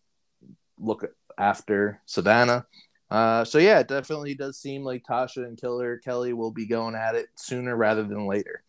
[0.79, 1.05] look
[1.39, 2.67] after Savannah.
[3.11, 6.95] Uh, so yeah, it definitely does seem like Tasha and Killer Kelly will be going
[6.95, 8.63] at it sooner rather than later.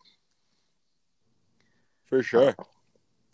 [2.06, 2.54] For sure.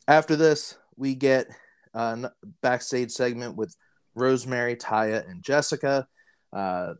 [0.08, 1.48] After this, we get
[1.94, 2.30] a
[2.62, 3.74] backstage segment with
[4.14, 6.06] Rosemary, Taya, and Jessica.
[6.52, 6.94] Uh,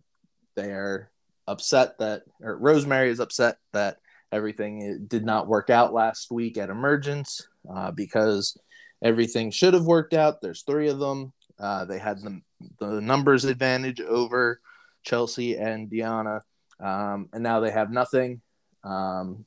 [0.55, 1.11] they are
[1.47, 3.99] upset that, or Rosemary is upset that
[4.31, 8.57] everything did not work out last week at Emergence uh, because
[9.03, 10.41] everything should have worked out.
[10.41, 11.33] There's three of them.
[11.59, 12.41] Uh, they had the,
[12.81, 14.61] the numbers advantage over
[15.03, 16.41] Chelsea and Deonna,
[16.81, 18.41] um, and now they have nothing.
[18.85, 19.45] Um,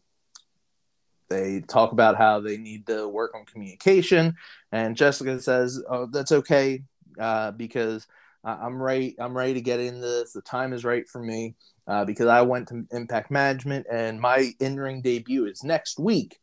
[1.29, 4.35] they talk about how they need to work on communication,
[4.71, 6.83] and Jessica says, "Oh, that's okay
[7.19, 8.07] uh, because
[8.43, 9.15] I'm right.
[9.19, 10.33] I'm ready to get into this.
[10.33, 11.55] The time is right for me
[11.87, 16.39] uh, because I went to Impact Management, and my in-ring debut is next week."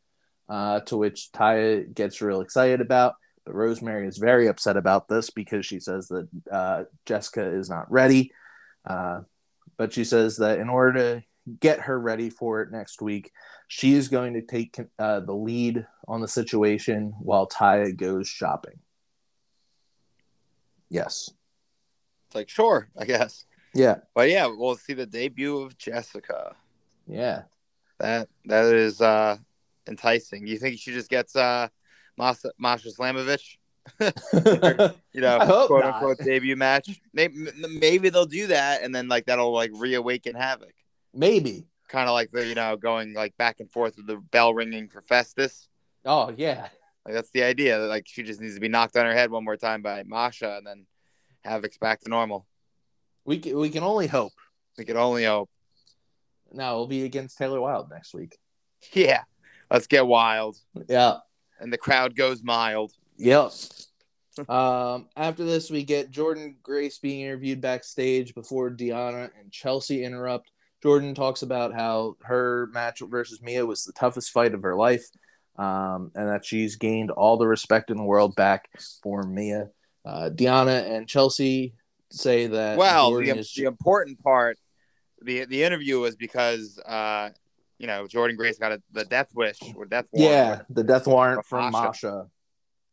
[0.49, 3.15] Uh, to which Taya gets real excited about,
[3.47, 7.91] but Rosemary is very upset about this because she says that uh, Jessica is not
[7.91, 8.33] ready.
[8.85, 9.21] Uh,
[9.79, 11.25] but she says that in order to
[11.61, 13.33] get her ready for it next week,
[13.69, 18.79] she is going to take uh, the lead on the situation while Taya goes shopping.
[20.91, 21.31] Yes.
[22.27, 23.47] It's like sure, I guess.
[23.75, 23.97] Yeah.
[24.15, 26.55] But yeah, we'll see the debut of Jessica.
[27.07, 27.43] Yeah.
[27.99, 29.37] That that is uh
[29.89, 30.47] enticing.
[30.47, 31.69] You think she just gets uh
[32.19, 33.57] Masha, Masha Slamovich?
[35.13, 35.95] You know, quote not.
[35.95, 37.01] unquote debut match.
[37.13, 40.73] Maybe, maybe they'll do that, and then like that'll like reawaken Havoc.
[41.15, 41.67] Maybe.
[41.89, 44.89] Kind of like the you know going like back and forth with the bell ringing
[44.89, 45.69] for Festus.
[46.05, 46.69] Oh yeah.
[47.05, 47.79] Like that's the idea.
[47.79, 50.57] Like she just needs to be knocked on her head one more time by Masha,
[50.57, 50.87] and then
[51.45, 52.47] Havoc's back to normal.
[53.25, 54.33] We can, we can only hope.
[54.79, 55.51] We can only hope.
[56.53, 58.39] Now we'll be against Taylor Wilde next week.
[58.93, 59.23] Yeah,
[59.71, 60.57] let's get wild,
[60.89, 61.19] Yeah.
[61.61, 62.93] and the crowd goes mild.
[63.17, 63.51] Yep.
[64.49, 70.51] um, after this, we get Jordynne Grace being interviewed backstage before Deonna and Chelsea interrupt.
[70.85, 75.07] Jordynne talks about how her match versus Mia was the toughest fight of her life,
[75.57, 78.69] um, and that she's gained all the respect in the world back
[79.03, 79.69] for Mia.
[80.05, 81.75] Uh, Deonna and Chelsea
[82.11, 84.59] say that Well, Jordynne the, is the important part,
[85.23, 87.31] the the interview was because uh,
[87.79, 90.33] you know Jordynne Grace got a, the death wish or death warrant.
[90.35, 91.87] yeah the death warrant From from Masha.
[91.87, 92.27] Masha.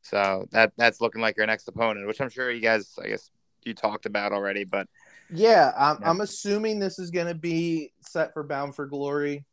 [0.04, 3.30] So that that's looking like your next opponent, which I'm sure you guys, I guess,
[3.64, 4.64] you talked about already.
[4.64, 4.88] But
[5.32, 6.10] Yeah, I'm, Yeah.
[6.10, 9.46] I'm assuming this is going to be set for Bound for Glory.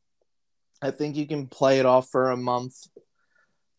[0.83, 2.75] I think you can play it off for a month,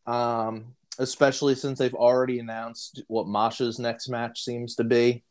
[0.06, 5.24] um, especially since they've already announced what Masha's next match seems to be,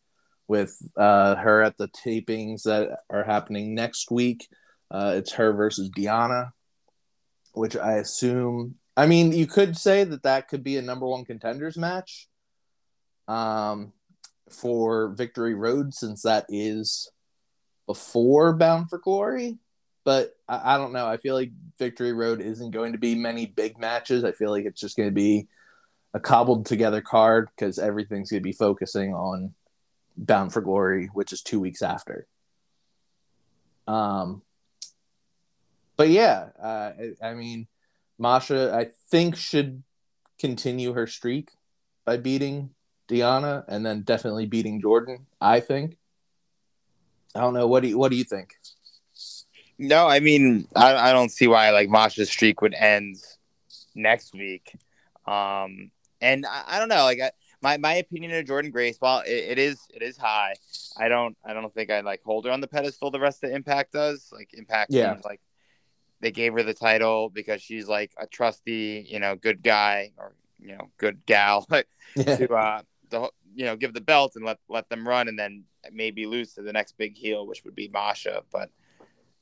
[0.48, 4.46] with uh, her at the tapings that are happening next week.
[4.90, 6.50] Uh, it's her versus Deonna,
[7.52, 8.76] which I assume.
[8.96, 12.29] I mean, you could say that that could be a number one contenders match.
[13.29, 13.92] um,
[14.50, 17.11] for Victory Road since that is
[17.87, 19.59] before Bound for Glory.
[20.04, 21.06] But I, I don't know.
[21.06, 24.24] I feel like Victory Road isn't going to be many big matches.
[24.24, 25.48] I feel like it's just going to be
[26.14, 29.54] a cobbled together card because everything's going to be focusing on
[30.16, 32.26] Bound for Glory, which is two weeks after.
[33.87, 34.42] Um,
[35.96, 37.66] but yeah, uh, I, I mean,
[38.18, 39.82] Masha, I think should
[40.38, 41.50] continue her streak
[42.04, 42.70] by beating
[43.09, 45.25] Deonna and then definitely beating Jordynne.
[45.40, 45.97] I think.
[47.35, 47.66] I don't know.
[47.66, 48.55] What do you What do you think?
[49.79, 53.16] No, I mean, I, I don't see why like Masha's streak would end
[53.95, 54.73] next week.
[55.27, 55.90] Um,
[56.21, 59.31] and I, I don't know, like I, my my opinion of Jordynne Grace, while it,
[59.33, 60.55] it is it is high,
[60.99, 63.51] I don't I don't think I like hold her on the pedestal the rest of
[63.51, 64.31] Impact does.
[64.33, 65.12] Like Impact Yeah.
[65.12, 65.40] seems like
[66.21, 70.35] they gave her the title because she's like a trusty, you know, good guy or
[70.59, 71.66] you know, good gal
[72.16, 75.64] to uh the you know give the belt and let let them run and then
[75.92, 78.42] maybe lose to the next big heel, which would be Masha.
[78.53, 78.71] But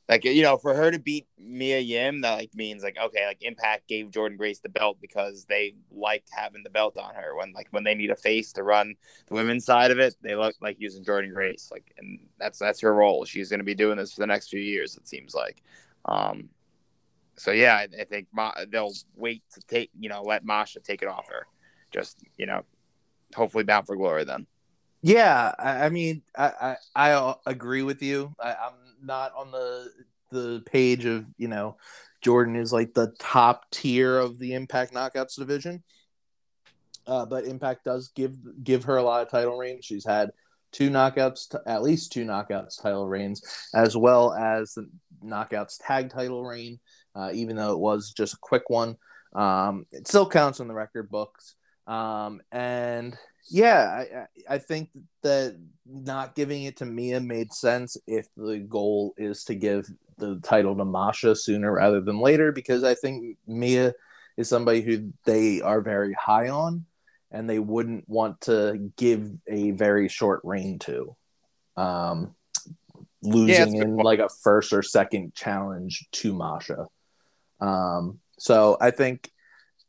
[0.08, 3.38] like you know, for her to beat Mia Yim, that like means like okay, like
[3.40, 7.52] Impact gave Jordynne Grace the belt because they liked having the belt on her when
[7.52, 8.94] like when they need a face to run
[9.28, 11.70] the women's side of it, they look like using Jordynne Grace.
[11.72, 13.24] Like and that's that's her role.
[13.24, 15.62] She's gonna be doing this for the next few years, it seems like.
[16.04, 16.50] Um
[17.36, 21.00] so yeah, I, I think Ma- they'll wait to take you know let Masha take
[21.00, 21.46] it off her.
[21.92, 22.62] Just you know,
[23.34, 24.46] hopefully bound for glory then.
[25.02, 28.34] Yeah, I, I mean, I, I I agree with you.
[28.40, 29.90] I, I'm not on the
[30.30, 31.76] the page of you know
[32.24, 35.82] Jordynne is like the top tier of the Impact Knockouts division,
[37.06, 39.84] uh, but Impact does give give her a lot of title reigns.
[39.84, 40.30] She's had
[40.72, 43.42] two knockouts, at least two knockouts title reigns,
[43.74, 44.88] as well as the
[45.24, 46.80] knockouts tag title reign.
[47.14, 48.96] Uh, even though it was just a quick one,
[49.34, 51.54] um, it still counts in the record books.
[51.86, 53.16] Um, and
[53.50, 54.04] yeah,
[54.48, 54.90] I, I I think
[55.22, 60.40] that not giving it to Mia made sense if the goal is to give the
[60.42, 63.94] title to Masha sooner rather than later, because I think Mia
[64.36, 66.86] is somebody who they are very high on
[67.30, 71.16] and they wouldn't want to give a very short reign to.
[71.76, 72.34] Um,
[73.22, 74.04] losing a good in point.
[74.04, 76.86] like a first or second challenge to Masha.
[77.60, 79.30] Um, so I think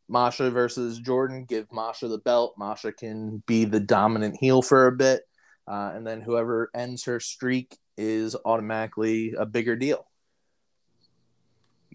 [0.07, 2.55] Masha versus Jordynne, give Masha the belt.
[2.57, 5.21] Masha can be the dominant heel for a bit.
[5.67, 10.05] Uh, and then whoever ends her streak is automatically a bigger deal.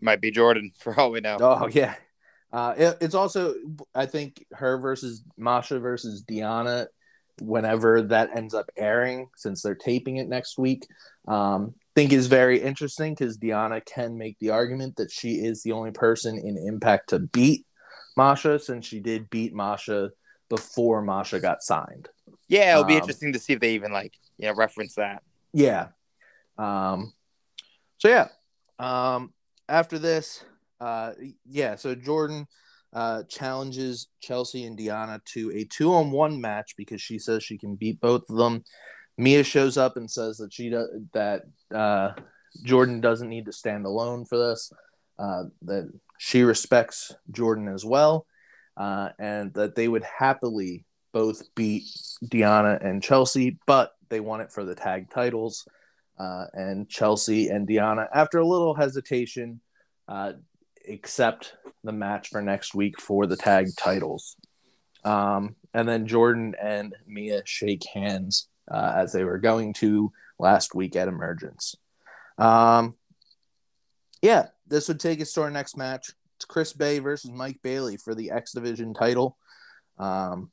[0.01, 1.37] Might be Jordynne for all we know.
[1.40, 1.94] Oh, yeah.
[2.53, 3.55] Uh, it- it's also,
[3.94, 6.87] I think, her versus Masha versus Deonna,
[7.40, 10.87] whenever that ends up airing, since they're taping it next week,
[11.29, 15.73] um, think is very interesting because Deonna can make the argument that she is the
[15.73, 17.66] only person in Impact to beat
[18.16, 20.11] Masha since she did beat Masha
[20.49, 22.09] before Masha got signed.
[22.49, 25.23] Yeah, it'll be Um, interesting to see if they even like you know reference that.
[25.53, 25.88] Yeah.
[26.59, 27.12] Um,
[27.99, 28.29] so yeah.
[28.79, 29.33] Um,
[29.68, 30.44] after this,
[30.81, 31.12] uh,
[31.49, 31.77] yeah.
[31.77, 32.46] So Jordynne
[32.92, 38.01] uh, challenges Chelsea and Deonna to a two-on-one match because she says she can beat
[38.01, 38.64] both of them.
[39.16, 41.42] Mia shows up and says that she does that.
[41.73, 42.12] Uh,
[42.66, 44.73] Jordynne doesn't need to stand alone for this.
[45.18, 48.26] Uh, that she respects Jordynne as well,
[48.76, 50.84] uh, and that they would happily
[51.14, 51.84] both beat
[52.22, 55.66] Deonna and Chelsea, but they want it for the tag titles.
[56.18, 59.62] Uh, and Chelsea and Deonna, after a little hesitation,
[60.09, 60.34] uh,
[60.86, 64.36] accept the match for next week for the tag titles.
[65.03, 70.74] Um, and then Jordynne and Mia shake hands uh, as they were going to last
[70.74, 71.76] week at Emergence.
[72.36, 72.95] Um,
[74.20, 76.11] yeah, this would take us to our next match.
[76.37, 79.37] It's Chris Bey versus Mike Bailey for the X Division title.
[79.99, 80.51] Um,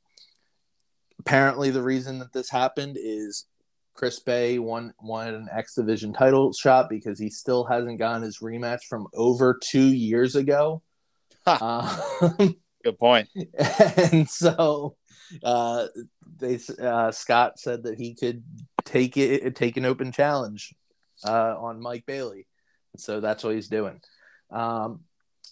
[1.18, 3.46] apparently, the reason that this happened is
[3.94, 8.40] Chris Bey won won an X Division title shot because he still hasn't gotten his
[8.40, 10.82] rematch from over two years ago.
[11.46, 11.88] Um,
[12.84, 13.28] Good point.
[14.12, 14.96] and so
[15.42, 15.86] uh,
[16.36, 18.42] they uh, Scott said that he could
[18.84, 20.74] take it take an open challenge
[21.26, 22.46] uh, on Mike Bailey.
[22.96, 24.00] So that's what he's doing.
[24.50, 25.00] Um,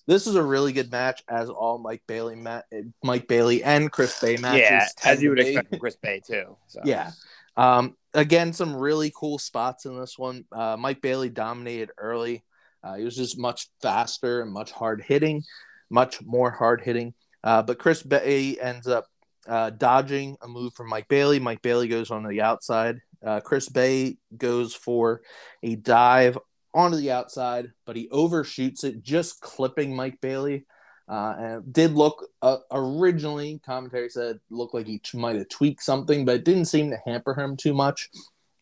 [0.07, 2.63] this is a really good match, as all Mike Bailey, ma-
[3.03, 4.61] Mike Bailey, and Chris Bey matches.
[4.61, 6.57] yeah, as you would expect from Chris Bey too.
[6.69, 6.81] So.
[6.85, 7.11] Yeah.
[7.57, 10.45] Um, again, some really cool spots in this one.
[10.53, 12.45] Uh, Mike Bailey dominated early.
[12.85, 15.43] Uh, he was just much faster and much hard hitting,
[15.91, 17.15] much more hard hitting.
[17.43, 19.07] Uh, but Chris Bey ends up
[19.49, 21.41] uh, dodging a move from Mike Bailey.
[21.41, 23.01] Mike Bailey goes on the outside.
[23.25, 25.23] Uh, Chris Bey goes for
[25.63, 26.39] a dive
[26.77, 30.67] onto the outside, but he overshoots it, just clipping Mike Bailey.
[31.09, 36.25] Uh, and did look uh, originally, commentary said looked like he might have tweaked something,
[36.25, 38.09] but it didn't seem to hamper him too much.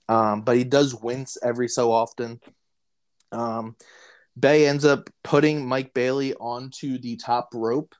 [0.09, 2.41] Um, but he does wince every so often.
[3.33, 3.77] Um,
[4.39, 7.95] Bey ends up putting Mike Bailey onto the top rope,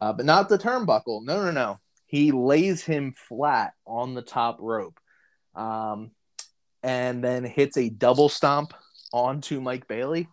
[0.00, 1.24] uh, but not the turnbuckle.
[1.24, 1.78] No, no, no.
[2.06, 4.98] He lays him flat on the top rope
[5.54, 6.12] um,
[6.82, 8.72] and then hits a double stomp
[9.12, 10.28] onto Mike Bailey,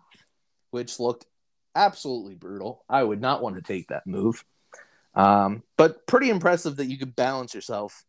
[0.72, 1.26] which looked
[1.76, 2.84] absolutely brutal.
[2.90, 4.44] I would not want to take that move.
[5.14, 8.04] Um, but pretty impressive that you could balance yourself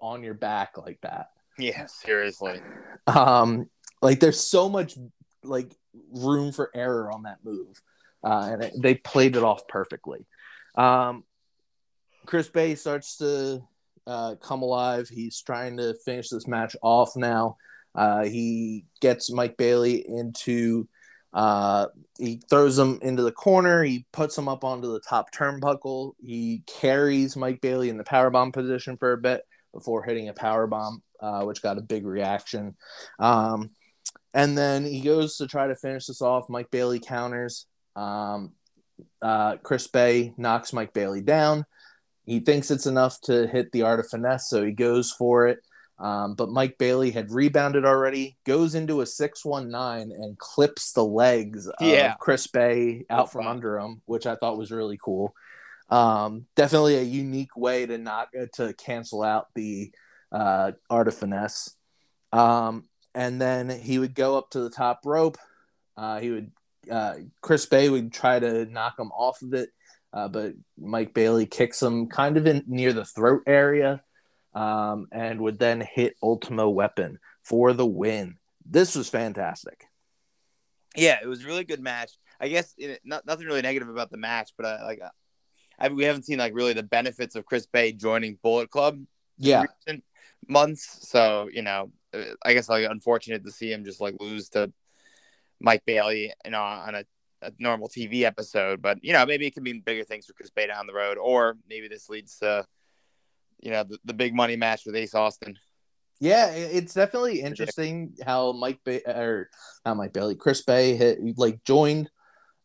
[0.00, 1.30] on your back like that.
[1.58, 2.60] Yeah, seriously.
[3.06, 3.68] Um,
[4.02, 4.96] like there's so much
[5.42, 5.72] like
[6.12, 7.80] room for error on that move,
[8.24, 10.26] uh, and it, they played it off perfectly.
[10.76, 11.24] Um,
[12.26, 13.62] Chris Bey starts to
[14.06, 15.08] uh, come alive.
[15.08, 17.56] He's trying to finish this match off now.
[17.94, 20.88] Uh, he gets Mike Bailey into.
[21.32, 21.86] Uh,
[22.16, 23.82] he throws him into the corner.
[23.82, 26.12] He puts him up onto the top turnbuckle.
[26.24, 29.42] He carries Mike Bailey in the powerbomb position for a bit
[29.72, 32.76] before hitting a powerbomb, uh, which got a big reaction.
[33.18, 33.70] Um,
[34.32, 36.48] and then he goes to try to finish this off.
[36.48, 37.66] Mike Bailey counters.
[37.96, 38.52] Um,
[39.20, 41.64] uh, Chris Bey knocks Mike Bailey down.
[42.24, 45.58] He thinks it's enough to hit the art of finesse, so he goes for it.
[45.98, 51.70] Um, but Mike Bailey had rebounded already, goes into a 619 and clips the legs
[51.80, 52.12] Yeah.
[52.14, 53.56] of Chris Bey out That's from fun.
[53.56, 55.34] under him, which I thought was really cool.
[55.90, 59.92] Um, definitely a unique way to not to cancel out the
[60.32, 61.76] uh, art of finesse.
[62.32, 65.38] Um, and then he would go up to the top rope.
[65.96, 66.50] Uh, he would
[66.90, 69.70] uh, Chris Bey would try to knock him off of it,
[70.12, 74.02] uh, but Mike Bailey kicks him kind of in near the throat area,
[74.54, 78.36] um, and would then hit Ultimo Weapon for the win.
[78.64, 79.84] This was fantastic.
[80.96, 82.12] Yeah, it was a really good match.
[82.40, 85.08] I guess it, not, nothing really negative about the match, but I, like, uh,
[85.78, 89.06] I, we haven't seen like really the benefits of Chris Bey joining Bullet Club in
[89.38, 90.04] Yeah, recent
[90.48, 91.08] months.
[91.08, 94.72] So you know, uh, I guess like unfortunate to see him just like lose to
[95.60, 97.04] Mike Bailey, you know, on a,
[97.42, 98.80] a normal TV episode.
[98.82, 101.18] But you know, maybe it can mean bigger things for Chris Bey down the road,
[101.18, 102.64] or maybe this leads to
[103.60, 105.58] you know the, the big money match with Ace Austin.
[106.20, 109.50] yeah, it's definitely interesting how Mike Bay or
[109.84, 112.10] not Mike Bailey, Chris Bey hit, like joined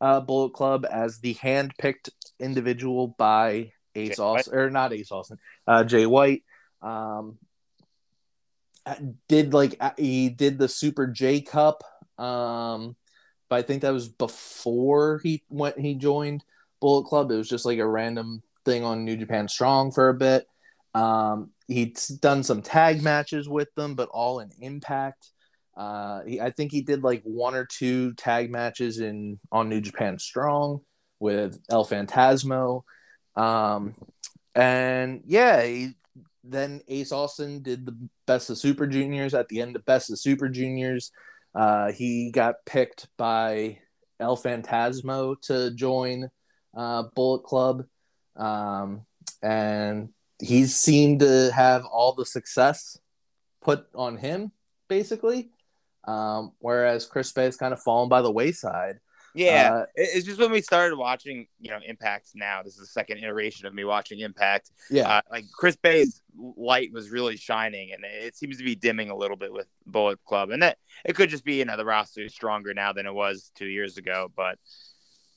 [0.01, 2.09] uh, Bullet Club as the hand-picked
[2.39, 4.39] individual by Ace Jay White.
[4.39, 5.37] Austin or not Ace Austin,
[5.67, 6.43] uh, Jay White.
[6.81, 7.37] Um,
[8.85, 8.95] uh,
[9.27, 11.83] did like uh, he did the Super J Cup,
[12.17, 12.95] um,
[13.49, 16.43] but I think that was before he went he joined
[16.79, 17.31] Bullet Club.
[17.31, 20.47] It was just like a random thing on New Japan Strong for a bit.
[20.93, 25.29] Um, he'd done some tag matches with them, but all in Impact.
[25.77, 29.81] Uh, he, I think he did like one or two tag matches in on New
[29.81, 30.81] Japan Strong
[31.19, 32.81] with El Fantasmo.
[33.35, 33.93] Um,
[34.55, 35.91] and yeah, he,
[36.43, 40.19] then Ace Austin did the Best of Super Juniors at the end of Best of
[40.19, 41.11] Super Juniors.
[41.55, 43.79] Uh, he got picked by
[44.19, 46.29] El Fantasmo to join
[46.75, 47.85] uh, Bullet Club.
[48.35, 49.05] Um,
[49.41, 50.09] and
[50.41, 52.97] he seemed to have all the success
[53.61, 54.51] put on him,
[54.87, 55.49] basically.
[56.05, 58.99] Um, whereas Chris Bey has kind of fallen by the wayside.
[59.35, 62.29] Yeah, Uh, it's just when we started watching, you know, Impact.
[62.33, 64.71] Now this is the second iteration of me watching Impact.
[64.89, 69.11] yeah, Uh, like Chris Bey's light was really shining, and it seems to be dimming
[69.11, 71.85] a little bit with Bullet Club, and that it could just be you know the
[71.85, 74.31] roster is stronger now than it was two years ago.
[74.35, 74.57] But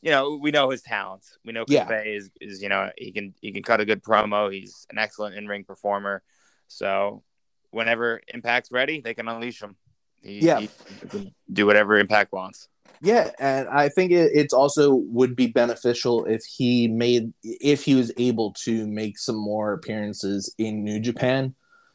[0.03, 1.25] you know we know his talent.
[1.45, 1.89] We know Yeah.
[2.03, 4.53] Is is you know he can he can cut a good promo.
[4.53, 6.23] He's an excellent in ring performer.
[6.69, 7.23] So
[7.71, 9.77] whenever Impact's ready, they can unleash him.
[10.23, 10.61] He, Yeah.
[10.61, 10.69] he
[11.09, 12.69] can do whatever Impact wants.
[13.01, 17.95] Yeah, and I think it, it's also would be beneficial if he made if he
[17.95, 21.55] was able to make some more appearances in New Japan,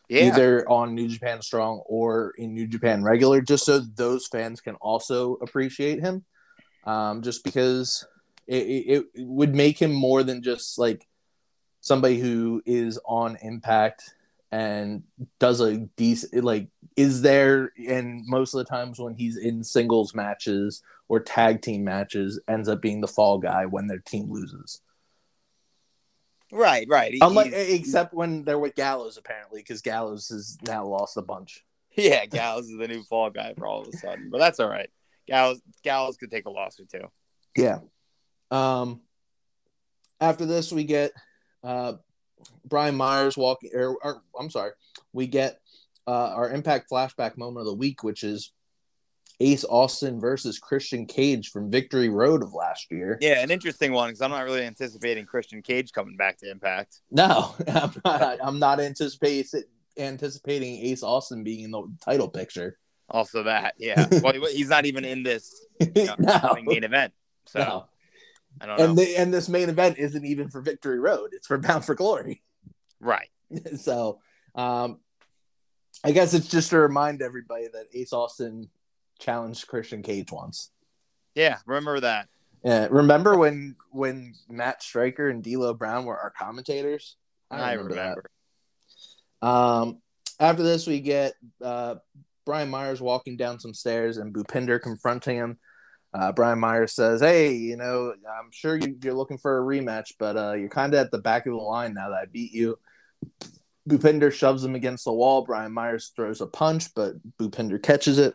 [0.09, 4.59] Yeah, either on New Japan Strong or in New Japan Regular, just so those fans
[4.59, 6.25] can also appreciate him.
[6.88, 8.05] Um, just because
[8.47, 11.05] it, it, it would make him more than just like
[11.81, 14.13] somebody who is on Impact
[14.51, 15.03] and
[15.39, 20.15] does a decent like is there and most of the times when he's in singles
[20.15, 24.79] matches or tag team matches ends up being the fall guy when their team loses.
[26.51, 27.13] right, right.
[27.21, 31.63] Unlike he's- except when they're with Gallows apparently because Gallows has now lost a bunch.
[31.97, 34.69] Yeah, Gallows is the new fall guy for all of a sudden, but that's all
[34.69, 34.89] right.
[35.28, 37.07] Gallows Gallows could take a loss or two.
[37.55, 37.80] Yeah.
[38.51, 39.01] Um
[40.19, 41.11] after this we get
[41.63, 41.93] uh
[42.65, 44.71] Brian Myers walking or, or I'm sorry,
[45.13, 45.59] we get
[46.07, 48.51] uh our impact flashback moment of the week, which is
[49.39, 53.17] Ace Austin versus Christian Cage from Victory Road of last year.
[53.21, 57.01] Yeah, an interesting one because I'm not really anticipating Christian Cage coming back to Impact.
[57.11, 59.63] No, I'm not, I'm not anticipating
[59.97, 62.78] anticipating Ace Austin being in the title picture.
[63.09, 66.55] Also, that yeah, well, he's not even in this you know, no.
[66.63, 67.13] main event.
[67.45, 67.85] So no.
[68.59, 68.85] I don't know.
[68.85, 71.95] And the, and this main event isn't even for Victory Road; it's for Bound for
[71.95, 72.43] Glory.
[72.99, 73.29] Right.
[73.77, 74.19] so,
[74.55, 74.99] um,
[76.03, 78.69] I guess it's just to remind everybody that Ace Austin
[79.19, 80.71] challenged Christian Cage once.
[81.35, 82.27] Yeah, remember that.
[82.63, 87.15] Yeah, remember when when Matt Striker and D'Lo Brown were our commentators?
[87.49, 88.29] I, I remember, remember.
[89.41, 89.47] that.
[89.47, 90.01] Um,
[90.39, 91.33] after this, we get
[91.63, 91.95] uh,
[92.47, 95.59] Brian Myers walking down some stairs and Bhupinder confronting him.
[96.13, 100.13] Uh, Brian Myers says, "Hey, you know, I'm sure you, are looking for a rematch,
[100.17, 102.53] but uh, you're kind of at the back of the line now that I beat
[102.53, 102.79] you."
[103.87, 105.43] Bhupinder shoves him against the wall.
[105.43, 108.33] Brian Myers throws a punch, but Bhupinder catches it.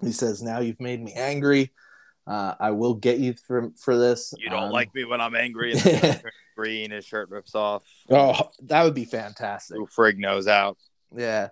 [0.00, 1.72] He says, "Now you've made me angry.
[2.26, 4.34] Uh, I will get you for for this.
[4.38, 6.20] You don't um, like me when I'm angry." And
[6.56, 7.84] green, his shirt rips off.
[8.10, 9.78] Oh, that would be fantastic.
[9.96, 10.78] Frig knows out.
[11.16, 11.50] Yeah,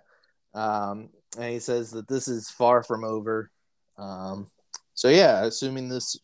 [0.53, 1.07] um,
[1.37, 3.49] and he says that this is far from over.
[3.97, 4.47] Um,
[4.93, 6.17] so yeah, assuming this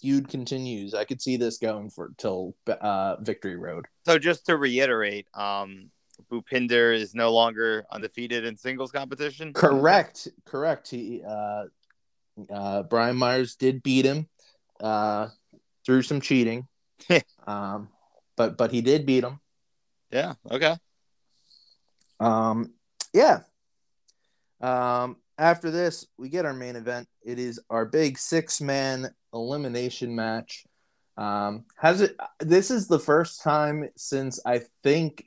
[0.00, 3.86] feud continues, I could see this going for till uh, Victory Road.
[4.04, 5.90] So just to reiterate, um,
[6.30, 9.52] Bhupinder is no longer undefeated in singles competition.
[9.52, 10.90] Correct, correct.
[10.90, 11.64] He uh,
[12.52, 14.28] uh, Brian Myers did beat him
[14.80, 15.28] uh,
[15.86, 16.66] through some cheating,
[17.46, 17.88] um,
[18.36, 19.40] but but he did beat him.
[20.10, 20.34] Yeah.
[20.50, 20.76] Okay.
[22.18, 22.74] Um.
[23.14, 23.40] Yeah.
[24.60, 25.16] Um.
[25.38, 27.08] After this, we get our main event.
[27.22, 30.66] It is our big six man elimination match.
[31.16, 32.16] Um, has it?
[32.40, 35.24] This is the first time since I think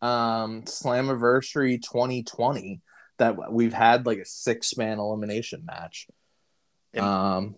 [0.00, 2.80] um, Slammiversary 2020
[3.18, 6.08] that we've had like a six man elimination match.
[6.98, 7.56] Um,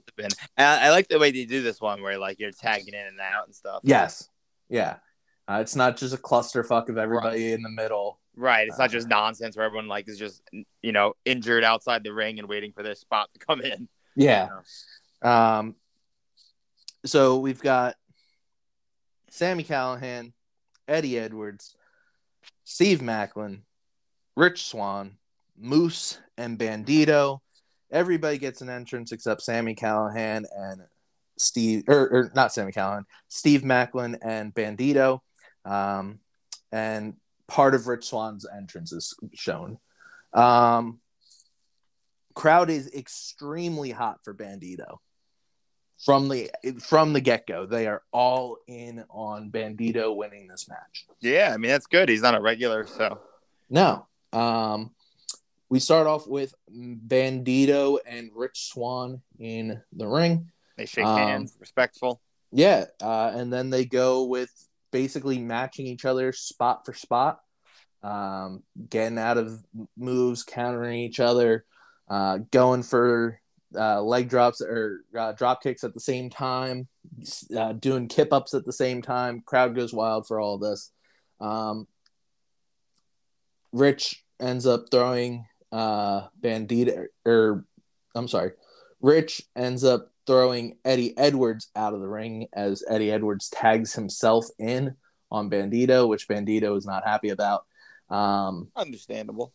[0.56, 3.46] I, like the way they do this one where like you're tagging in and out
[3.46, 3.80] and stuff.
[3.82, 4.28] Yes,
[4.68, 4.96] yeah.
[5.48, 7.54] Uh, it's not just a clusterfuck of everybody right.
[7.54, 8.20] in the middle.
[8.36, 8.66] Right.
[8.66, 10.42] It's uh, not just nonsense where everyone like is just
[10.82, 13.88] you know injured outside the ring and waiting for their spot to come in.
[14.16, 14.44] Yeah.
[14.44, 14.50] You
[15.22, 15.30] know?
[15.30, 15.74] Um.
[17.04, 17.96] So we've got
[19.30, 20.32] Sami Callihan,
[20.88, 21.76] Eddie Edwards,
[22.64, 23.62] Steve Maclin,
[24.36, 25.18] Rich Swann,
[25.58, 27.40] Moose, and Bandito.
[27.90, 30.82] Everybody gets an entrance except Sami Callihan and
[31.38, 35.20] Steve, or, or not Sami Callihan, Steve Maclin and Bandito.
[35.64, 36.20] Um,
[36.72, 37.14] and
[37.48, 39.78] part of Rich Swann's entrance is shown.
[40.32, 41.00] Um,
[42.34, 44.98] crowd is extremely hot for Bandito
[46.04, 47.66] from the from the get go.
[47.66, 51.06] They are all in on Bandito winning this match.
[51.20, 52.08] Yeah, I mean that's good.
[52.08, 53.20] He's not a regular, so
[53.70, 54.06] no.
[54.32, 54.90] Um,
[55.68, 60.50] we start off with Bandito and Rich Swann in the ring.
[60.76, 62.20] They shake um, hands, respectful.
[62.52, 64.50] Yeah, uh, and then they go with
[64.94, 67.40] basically matching each other spot for spot,
[68.04, 69.60] um, getting out of
[69.96, 71.64] moves, countering each other,
[72.08, 73.40] uh, going for
[73.76, 76.86] uh, leg drops or uh, drop kicks at the same time,
[77.56, 79.42] uh, doing kip ups at the same time.
[79.44, 80.92] Crowd goes wild for all this.
[81.40, 81.88] Um,
[83.72, 87.64] Rich ends up throwing uh, Bandito, or
[88.14, 88.52] I'm sorry,
[89.00, 94.46] Rich ends up throwing Eddie Edwards out of the ring as Eddie Edwards tags himself
[94.58, 94.96] in
[95.30, 97.64] on Bandito, which Bandito is not happy about.
[98.08, 99.52] Um, Understandable.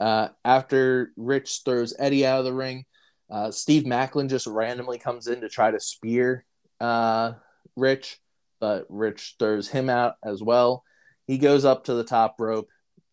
[0.00, 2.84] Uh, after Rich throws Eddie out of the ring,
[3.30, 6.44] uh, Steve Maclin just randomly comes in to try to spear
[6.80, 7.32] uh,
[7.76, 8.18] Rich,
[8.60, 10.84] but Rich throws him out as well.
[11.26, 12.68] He goes up to the top rope,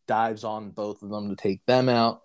[0.08, 2.22] dives on both of them to take them out.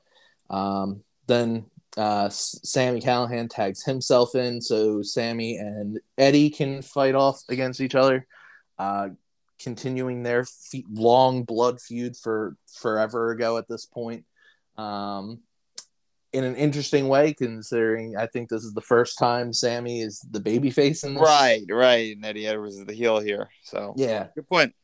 [0.48, 1.66] Um, then
[1.96, 7.94] uh, Sami Callihan tags himself in so Sami and Eddie can fight off against each
[7.94, 8.26] other,
[8.78, 9.10] uh,
[9.60, 14.24] continuing their fe- long blood feud for forever ago at this point.
[14.76, 15.40] Um,
[16.32, 20.40] in an interesting way, considering I think this is the first time Sami is the
[20.40, 21.22] baby face in this.
[21.22, 22.16] Right, right.
[22.16, 23.50] And Eddie Edwards is the heel here.
[23.62, 24.74] So yeah, good point.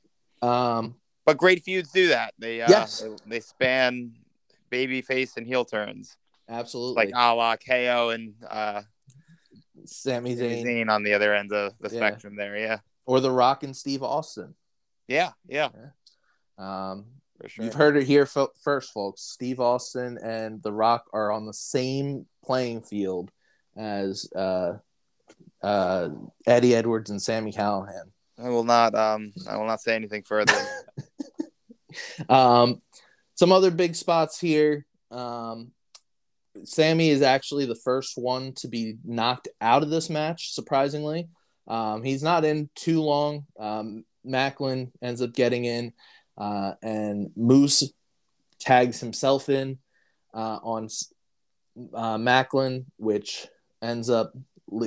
[0.42, 0.94] Um,
[1.26, 2.34] but great feuds do that.
[2.38, 3.00] They uh, yes.
[3.00, 4.12] they, they span
[4.70, 6.16] baby face and heel turns.
[6.50, 8.82] Absolutely, like a la KO and uh,
[9.84, 10.64] Sami Zayn.
[10.64, 11.96] Zayn on the other end of the yeah.
[11.96, 12.58] spectrum there.
[12.58, 14.54] Yeah, or The Rock and Steve Austin.
[15.06, 15.68] Yeah, yeah.
[16.58, 16.90] yeah.
[16.90, 17.06] Um,
[17.46, 17.64] Sure.
[17.64, 19.22] You've heard it here fo- first, folks.
[19.22, 23.30] Steve Austin and The Rock are on the same playing field
[23.76, 24.74] as uh,
[25.62, 26.10] uh,
[26.46, 28.10] Eddie Edwards and Sami Callihan.
[28.38, 28.94] I will not.
[28.94, 30.54] Um, I will not say anything further.
[32.28, 32.82] um,
[33.34, 34.86] some other big spots here.
[35.10, 35.72] Um,
[36.64, 41.28] Sami is actually the first one to be knocked out of this match, surprisingly.
[41.68, 43.46] Um, he's not in too long.
[43.58, 45.92] Um, Maclin ends up getting in,
[46.36, 47.92] uh, and Moose
[48.58, 49.78] tags himself in
[50.34, 50.88] uh, on
[51.94, 53.46] uh, Maclin, which
[53.82, 54.32] ends up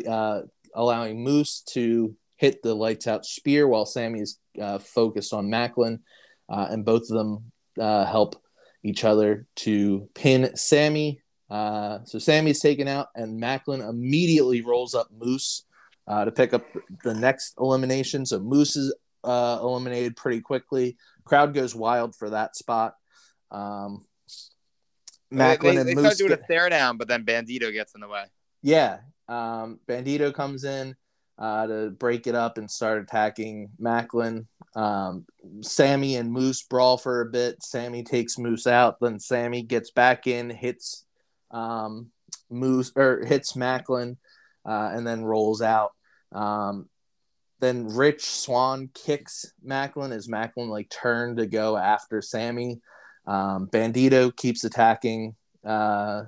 [0.08, 0.42] uh,
[0.76, 6.00] allowing Moose to hit the lights out spear while Sami is uh, focused on Maclin,
[6.50, 8.36] uh, and both of them help
[8.84, 11.23] each other to pin Sami.
[11.54, 15.66] Uh, so Sami's taken out, and Maclin immediately rolls up Moose
[16.08, 16.66] uh, to pick up
[17.04, 18.26] the next elimination.
[18.26, 18.92] So Moose is
[19.24, 20.98] uh, eliminated pretty quickly.
[21.26, 22.96] Crowd goes wild for that spot.
[23.52, 24.04] Um,
[25.32, 26.40] Maclin they, they, and Moose start doing get...
[26.40, 28.24] a stare down, but then Bandito gets in the way.
[28.64, 30.96] Yeah, um, Bandito comes in
[31.38, 34.48] uh, to break it up and start attacking Maclin.
[34.76, 35.28] Um,
[35.62, 37.62] Sami and Moose brawl for a bit.
[37.62, 39.00] Sami takes Moose out.
[39.00, 41.06] Then Sami gets back in, hits
[41.54, 42.12] um,
[42.50, 44.18] moves or hits Maclin
[44.66, 45.92] uh, and then rolls out.
[46.34, 46.90] Um,
[47.60, 52.82] then Rich Swann kicks Maclin as Maclin like turned to go after Sami.
[53.26, 56.24] Um, Bandito keeps attacking uh,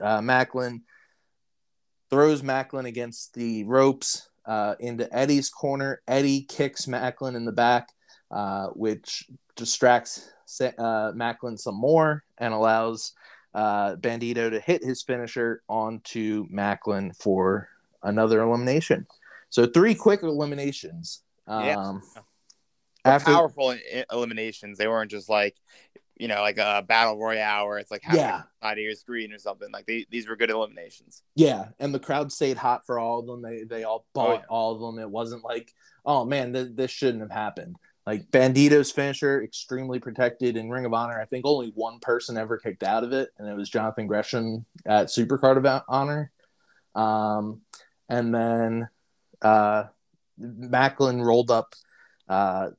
[0.00, 0.82] uh, Maclin,
[2.10, 6.00] throws Maclin against the ropes uh, into Eddie's corner.
[6.06, 7.88] Eddie kicks Maclin in the back,
[8.30, 9.24] uh, which
[9.56, 10.30] distracts
[10.60, 13.14] uh, Maclin some more and allows
[13.54, 17.68] uh, Bandito to hit his finisher onto Maclin for
[18.02, 19.06] another elimination.
[19.50, 21.22] So three quick eliminations.
[21.46, 21.92] Um, yeah.
[23.04, 23.74] After, powerful
[24.12, 24.78] eliminations.
[24.78, 25.56] They weren't just like
[26.22, 28.42] you know, like a battle royale where it's like yeah.
[28.62, 29.68] side of your screen or something.
[29.72, 31.22] Like they, these were good eliminations.
[31.34, 33.42] Yeah, and the crowd stayed hot for all of them.
[33.42, 34.44] They they all bought oh, yeah.
[34.48, 35.02] all of them.
[35.02, 35.74] It wasn't like,
[36.06, 37.74] oh man, th- this shouldn't have happened.
[38.06, 41.20] Like Bandito's finisher, extremely protected in Ring of Honor.
[41.20, 44.66] I think only one person ever kicked out of it, and it was Jonathan Gresham
[44.84, 46.32] at Supercard of Honor.
[46.94, 47.60] Um,
[48.08, 48.88] and then
[49.40, 49.84] uh,
[50.40, 51.74] Maclin rolled up
[52.28, 52.70] uh,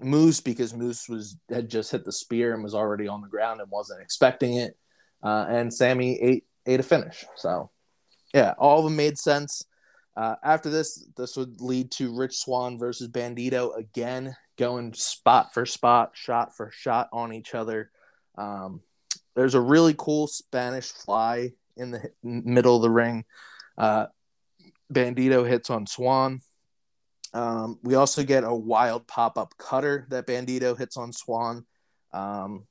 [0.00, 3.60] Moose because Moose was had just hit the spear and was already on the ground
[3.60, 4.76] and wasn't expecting it.
[5.22, 7.24] Uh, and Sami ate ate a finish.
[7.36, 7.70] So
[8.32, 9.64] yeah, all of them made sense.
[10.16, 15.66] Uh, after this, this would lead to Rich Swann versus Bandito again, going spot for
[15.66, 17.90] spot, shot for shot on each other.
[18.36, 18.80] Um,
[19.34, 23.24] there's a really cool Spanish fly in the middle of the ring.
[23.76, 24.06] Uh,
[24.92, 26.40] Bandito hits on Swann.
[27.32, 31.64] Um, we also get a wild pop up cutter that Bandito hits on Swann,
[32.12, 32.66] um,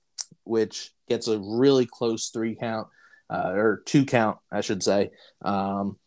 [0.46, 2.88] which gets a really close three count
[3.30, 5.12] uh, or two count, I should say.
[5.44, 5.98] Um,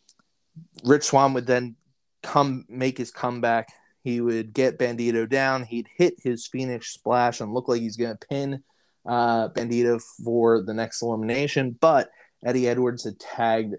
[0.85, 1.77] Rich Swann would then
[2.23, 3.69] come make his comeback.
[4.07, 5.65] He would get Bandito down.
[5.65, 8.63] He'd hit his Phoenix splash and look like he's going to pin
[9.05, 11.77] uh, Bandito for the next elimination.
[11.81, 12.11] But
[12.45, 13.75] Eddie Edwards had tagged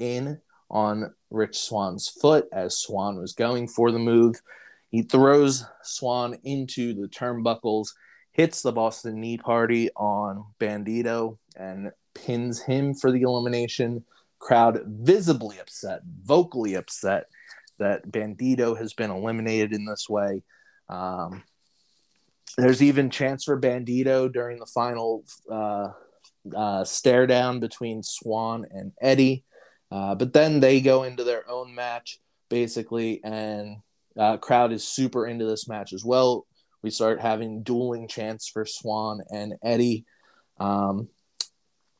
[0.00, 4.42] in on Rich Swann's foot as Swann was going for the move.
[4.90, 7.90] He throws Swann into the turnbuckles,
[8.32, 14.04] hits the Boston Knee Party on Bandito, and pins him for the elimination.
[14.40, 17.26] Crowd visibly upset, vocally upset
[17.78, 20.42] that Bandito has been eliminated in this way.
[20.88, 21.42] Um,
[22.56, 25.88] there's even chance for Bandito during the final uh,
[26.56, 29.44] uh, stare down between Swann and Eddie.
[29.90, 32.18] Uh, but then they go into their own match
[32.48, 33.76] basically, and
[34.18, 36.46] uh, crowd is super into this match as well.
[36.82, 40.04] We start having dueling chants for Swann and Eddie.
[40.58, 41.08] Um,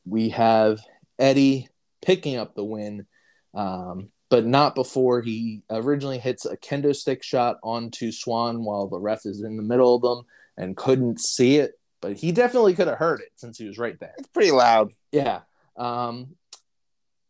[0.05, 0.81] we have
[1.19, 1.69] Eddie
[2.05, 3.07] picking up the win,
[3.55, 8.99] um, but not before he originally hits a kendo stick shot onto Swann while the
[8.99, 10.25] ref is in the middle of them
[10.57, 11.73] and couldn't see it.
[12.01, 14.15] But he definitely could have heard it since he was right there.
[14.19, 14.93] It's pretty loud.
[15.13, 15.41] Yeah.
[15.77, 16.37] Um,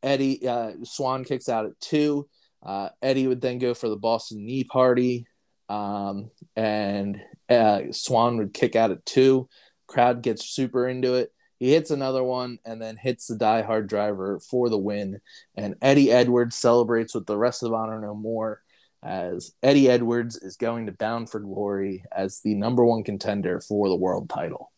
[0.02, 2.28] Eddie uh, Swann kicks out at two.
[2.62, 5.26] Uh, Eddie would then go for the Boston Knee Party,
[5.68, 9.48] um, and uh, Swann would kick out at two.
[9.86, 11.32] Crowd gets super into it.
[11.58, 15.20] He hits another one and then hits the Die Hard driver for the win.
[15.56, 18.62] And Eddie Edwards celebrates with the rest of Honor No More
[19.02, 23.88] as Eddie Edwards is going to Bound for Glory as the number one contender for
[23.88, 24.72] the world title.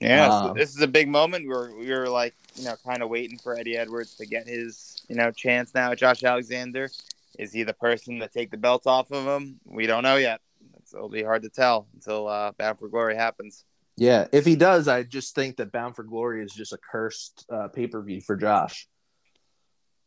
[0.00, 1.46] Yeah, um, so this is a big moment.
[1.46, 4.48] We are we are like, you know, kind of waiting for Eddie Edwards to get
[4.48, 5.94] his, you know, chance now.
[5.94, 6.90] Josh Alexander,
[7.38, 9.60] is he the person to take the belt off of him?
[9.64, 10.40] We don't know yet.
[10.78, 13.64] It's, it'll be hard to tell until uh, Bound for Glory happens.
[14.02, 17.46] Yeah, if he does, I just think that Bound for Glory is just a cursed
[17.48, 18.88] uh, pay per view for Josh.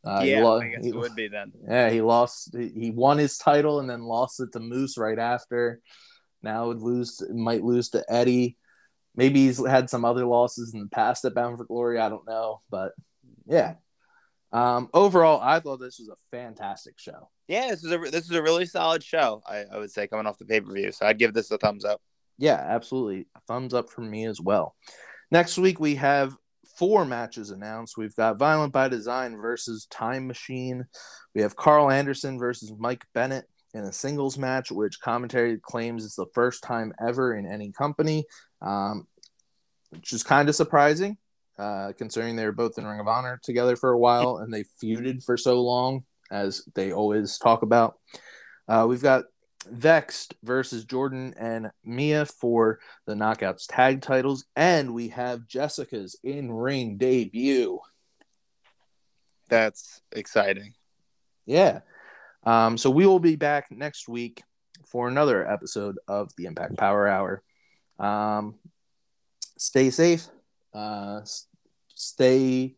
[0.04, 1.54] Uh, yeah, lo- I guess he, it would be then.
[1.66, 2.54] Yeah, he lost.
[2.54, 5.80] He won his title and then lost it to Moose right after.
[6.43, 8.58] Now would lose, might lose to Eddie.
[9.16, 11.98] Maybe he's had some other losses in the past at Bound for Glory.
[11.98, 12.91] I don't know, but
[13.48, 13.76] Yeah.
[14.52, 17.30] Um, overall, I thought this was a fantastic show.
[17.48, 19.41] Yeah, this is a this is a really solid show.
[19.48, 21.58] I, I would say coming off the pay per view, so I'd give this a
[21.58, 22.02] thumbs up.
[22.38, 23.28] Yeah, absolutely.
[23.48, 24.76] Thumbs up from me as well.
[25.32, 26.36] Next week we have
[26.78, 27.98] four matches announced.
[27.98, 30.86] We've got Violent by Design versus Time Machine.
[31.34, 36.16] We have Karl Anderson versus Mike Bennett in a singles match, which commentary claims is
[36.16, 38.26] the first time ever in any company,
[38.62, 39.08] um,
[39.90, 41.18] which is kind of surprising,
[41.58, 44.64] uh, considering they were both in Ring of Honor together for a while and they
[44.82, 47.96] feuded for so long, as they always talk about.
[48.68, 49.26] Uh, we've got
[49.70, 56.51] Vexed versus Jordan and Mia for the Knockouts tag titles, and we have Jessica's in
[56.51, 57.80] ring debut.
[59.49, 60.74] That's exciting.
[61.45, 61.80] Yeah.
[62.43, 64.43] Um, so we will be back next week
[64.86, 67.43] for another episode of the Impact Power Hour.
[67.99, 68.55] Um,
[69.57, 70.28] stay safe.
[70.74, 71.22] Uh,
[71.93, 72.76] stay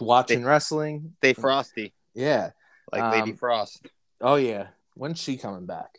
[0.00, 1.14] watching Stay- wrestling.
[1.18, 2.50] Stay frosty, Yeah.
[2.92, 3.86] like Lady Um, Frost.
[4.20, 4.68] Oh yeah.
[4.94, 5.98] When's she coming back?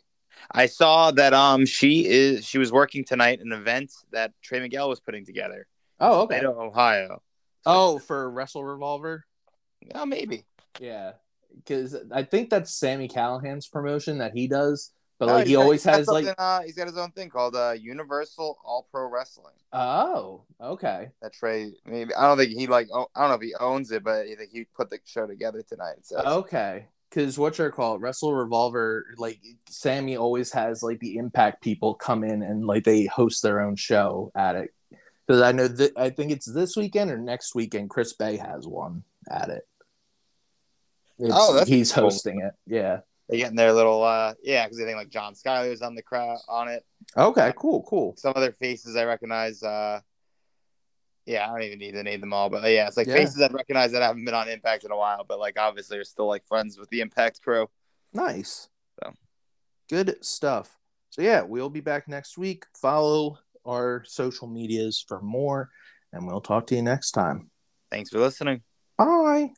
[0.50, 4.88] I saw that um she is she was working tonight an event that Trey Miguel
[4.88, 5.66] was putting together.
[6.00, 6.40] Oh okay.
[6.40, 7.22] Toledo, Ohio.
[7.64, 9.24] Oh, for Wrestle Revolver.
[9.94, 10.44] Oh, maybe.
[10.80, 11.12] Yeah,
[11.56, 15.62] because I think that's Sami Callihan's promotion that he does, but Oh, like he got-
[15.62, 16.26] always he's like.
[16.38, 19.54] uh, he's got his own thing called uh, Universal All Pro Wrestling.
[19.72, 21.08] Oh, okay.
[21.22, 23.90] That Trey, maybe I don't think he like oh, I don't know if he owns
[23.90, 26.04] it, but think he put the show together tonight.
[26.04, 26.86] So Okay.
[27.08, 32.24] Because what you're called Wrestle Revolver, like Sami always has like the Impact people come
[32.24, 34.70] in and like they host their own show at it.
[35.26, 37.90] Because I know that I think it's this weekend or next weekend.
[37.90, 39.62] Chris Bey has one at it.
[41.18, 42.04] It's, Oh, that's he's cool.
[42.04, 42.52] hosting it.
[42.66, 43.00] Yeah.
[43.28, 46.38] they're getting their little uh yeah because they think like John Skyler's on the crowd
[46.48, 46.84] on it.
[47.16, 47.52] Okay.
[47.56, 47.82] Cool.
[47.88, 48.14] Cool.
[48.18, 49.62] Some other faces I recognize.
[49.62, 50.00] uh
[51.26, 53.14] Yeah, I don't even need to name them all, but uh, yeah, it's like Yeah.
[53.14, 56.04] faces I recognize that haven't been on Impact in a while, but like obviously are
[56.04, 57.68] still like friends with the Impact crew.
[58.12, 58.68] Nice.
[59.02, 59.12] So.
[59.90, 60.78] Good stuff.
[61.10, 62.64] So yeah, we'll be back next week.
[62.80, 65.70] Follow our social medias for more,
[66.12, 67.50] and we'll talk to you next time.
[67.90, 68.62] Thanks for listening.
[68.96, 69.50] Bye.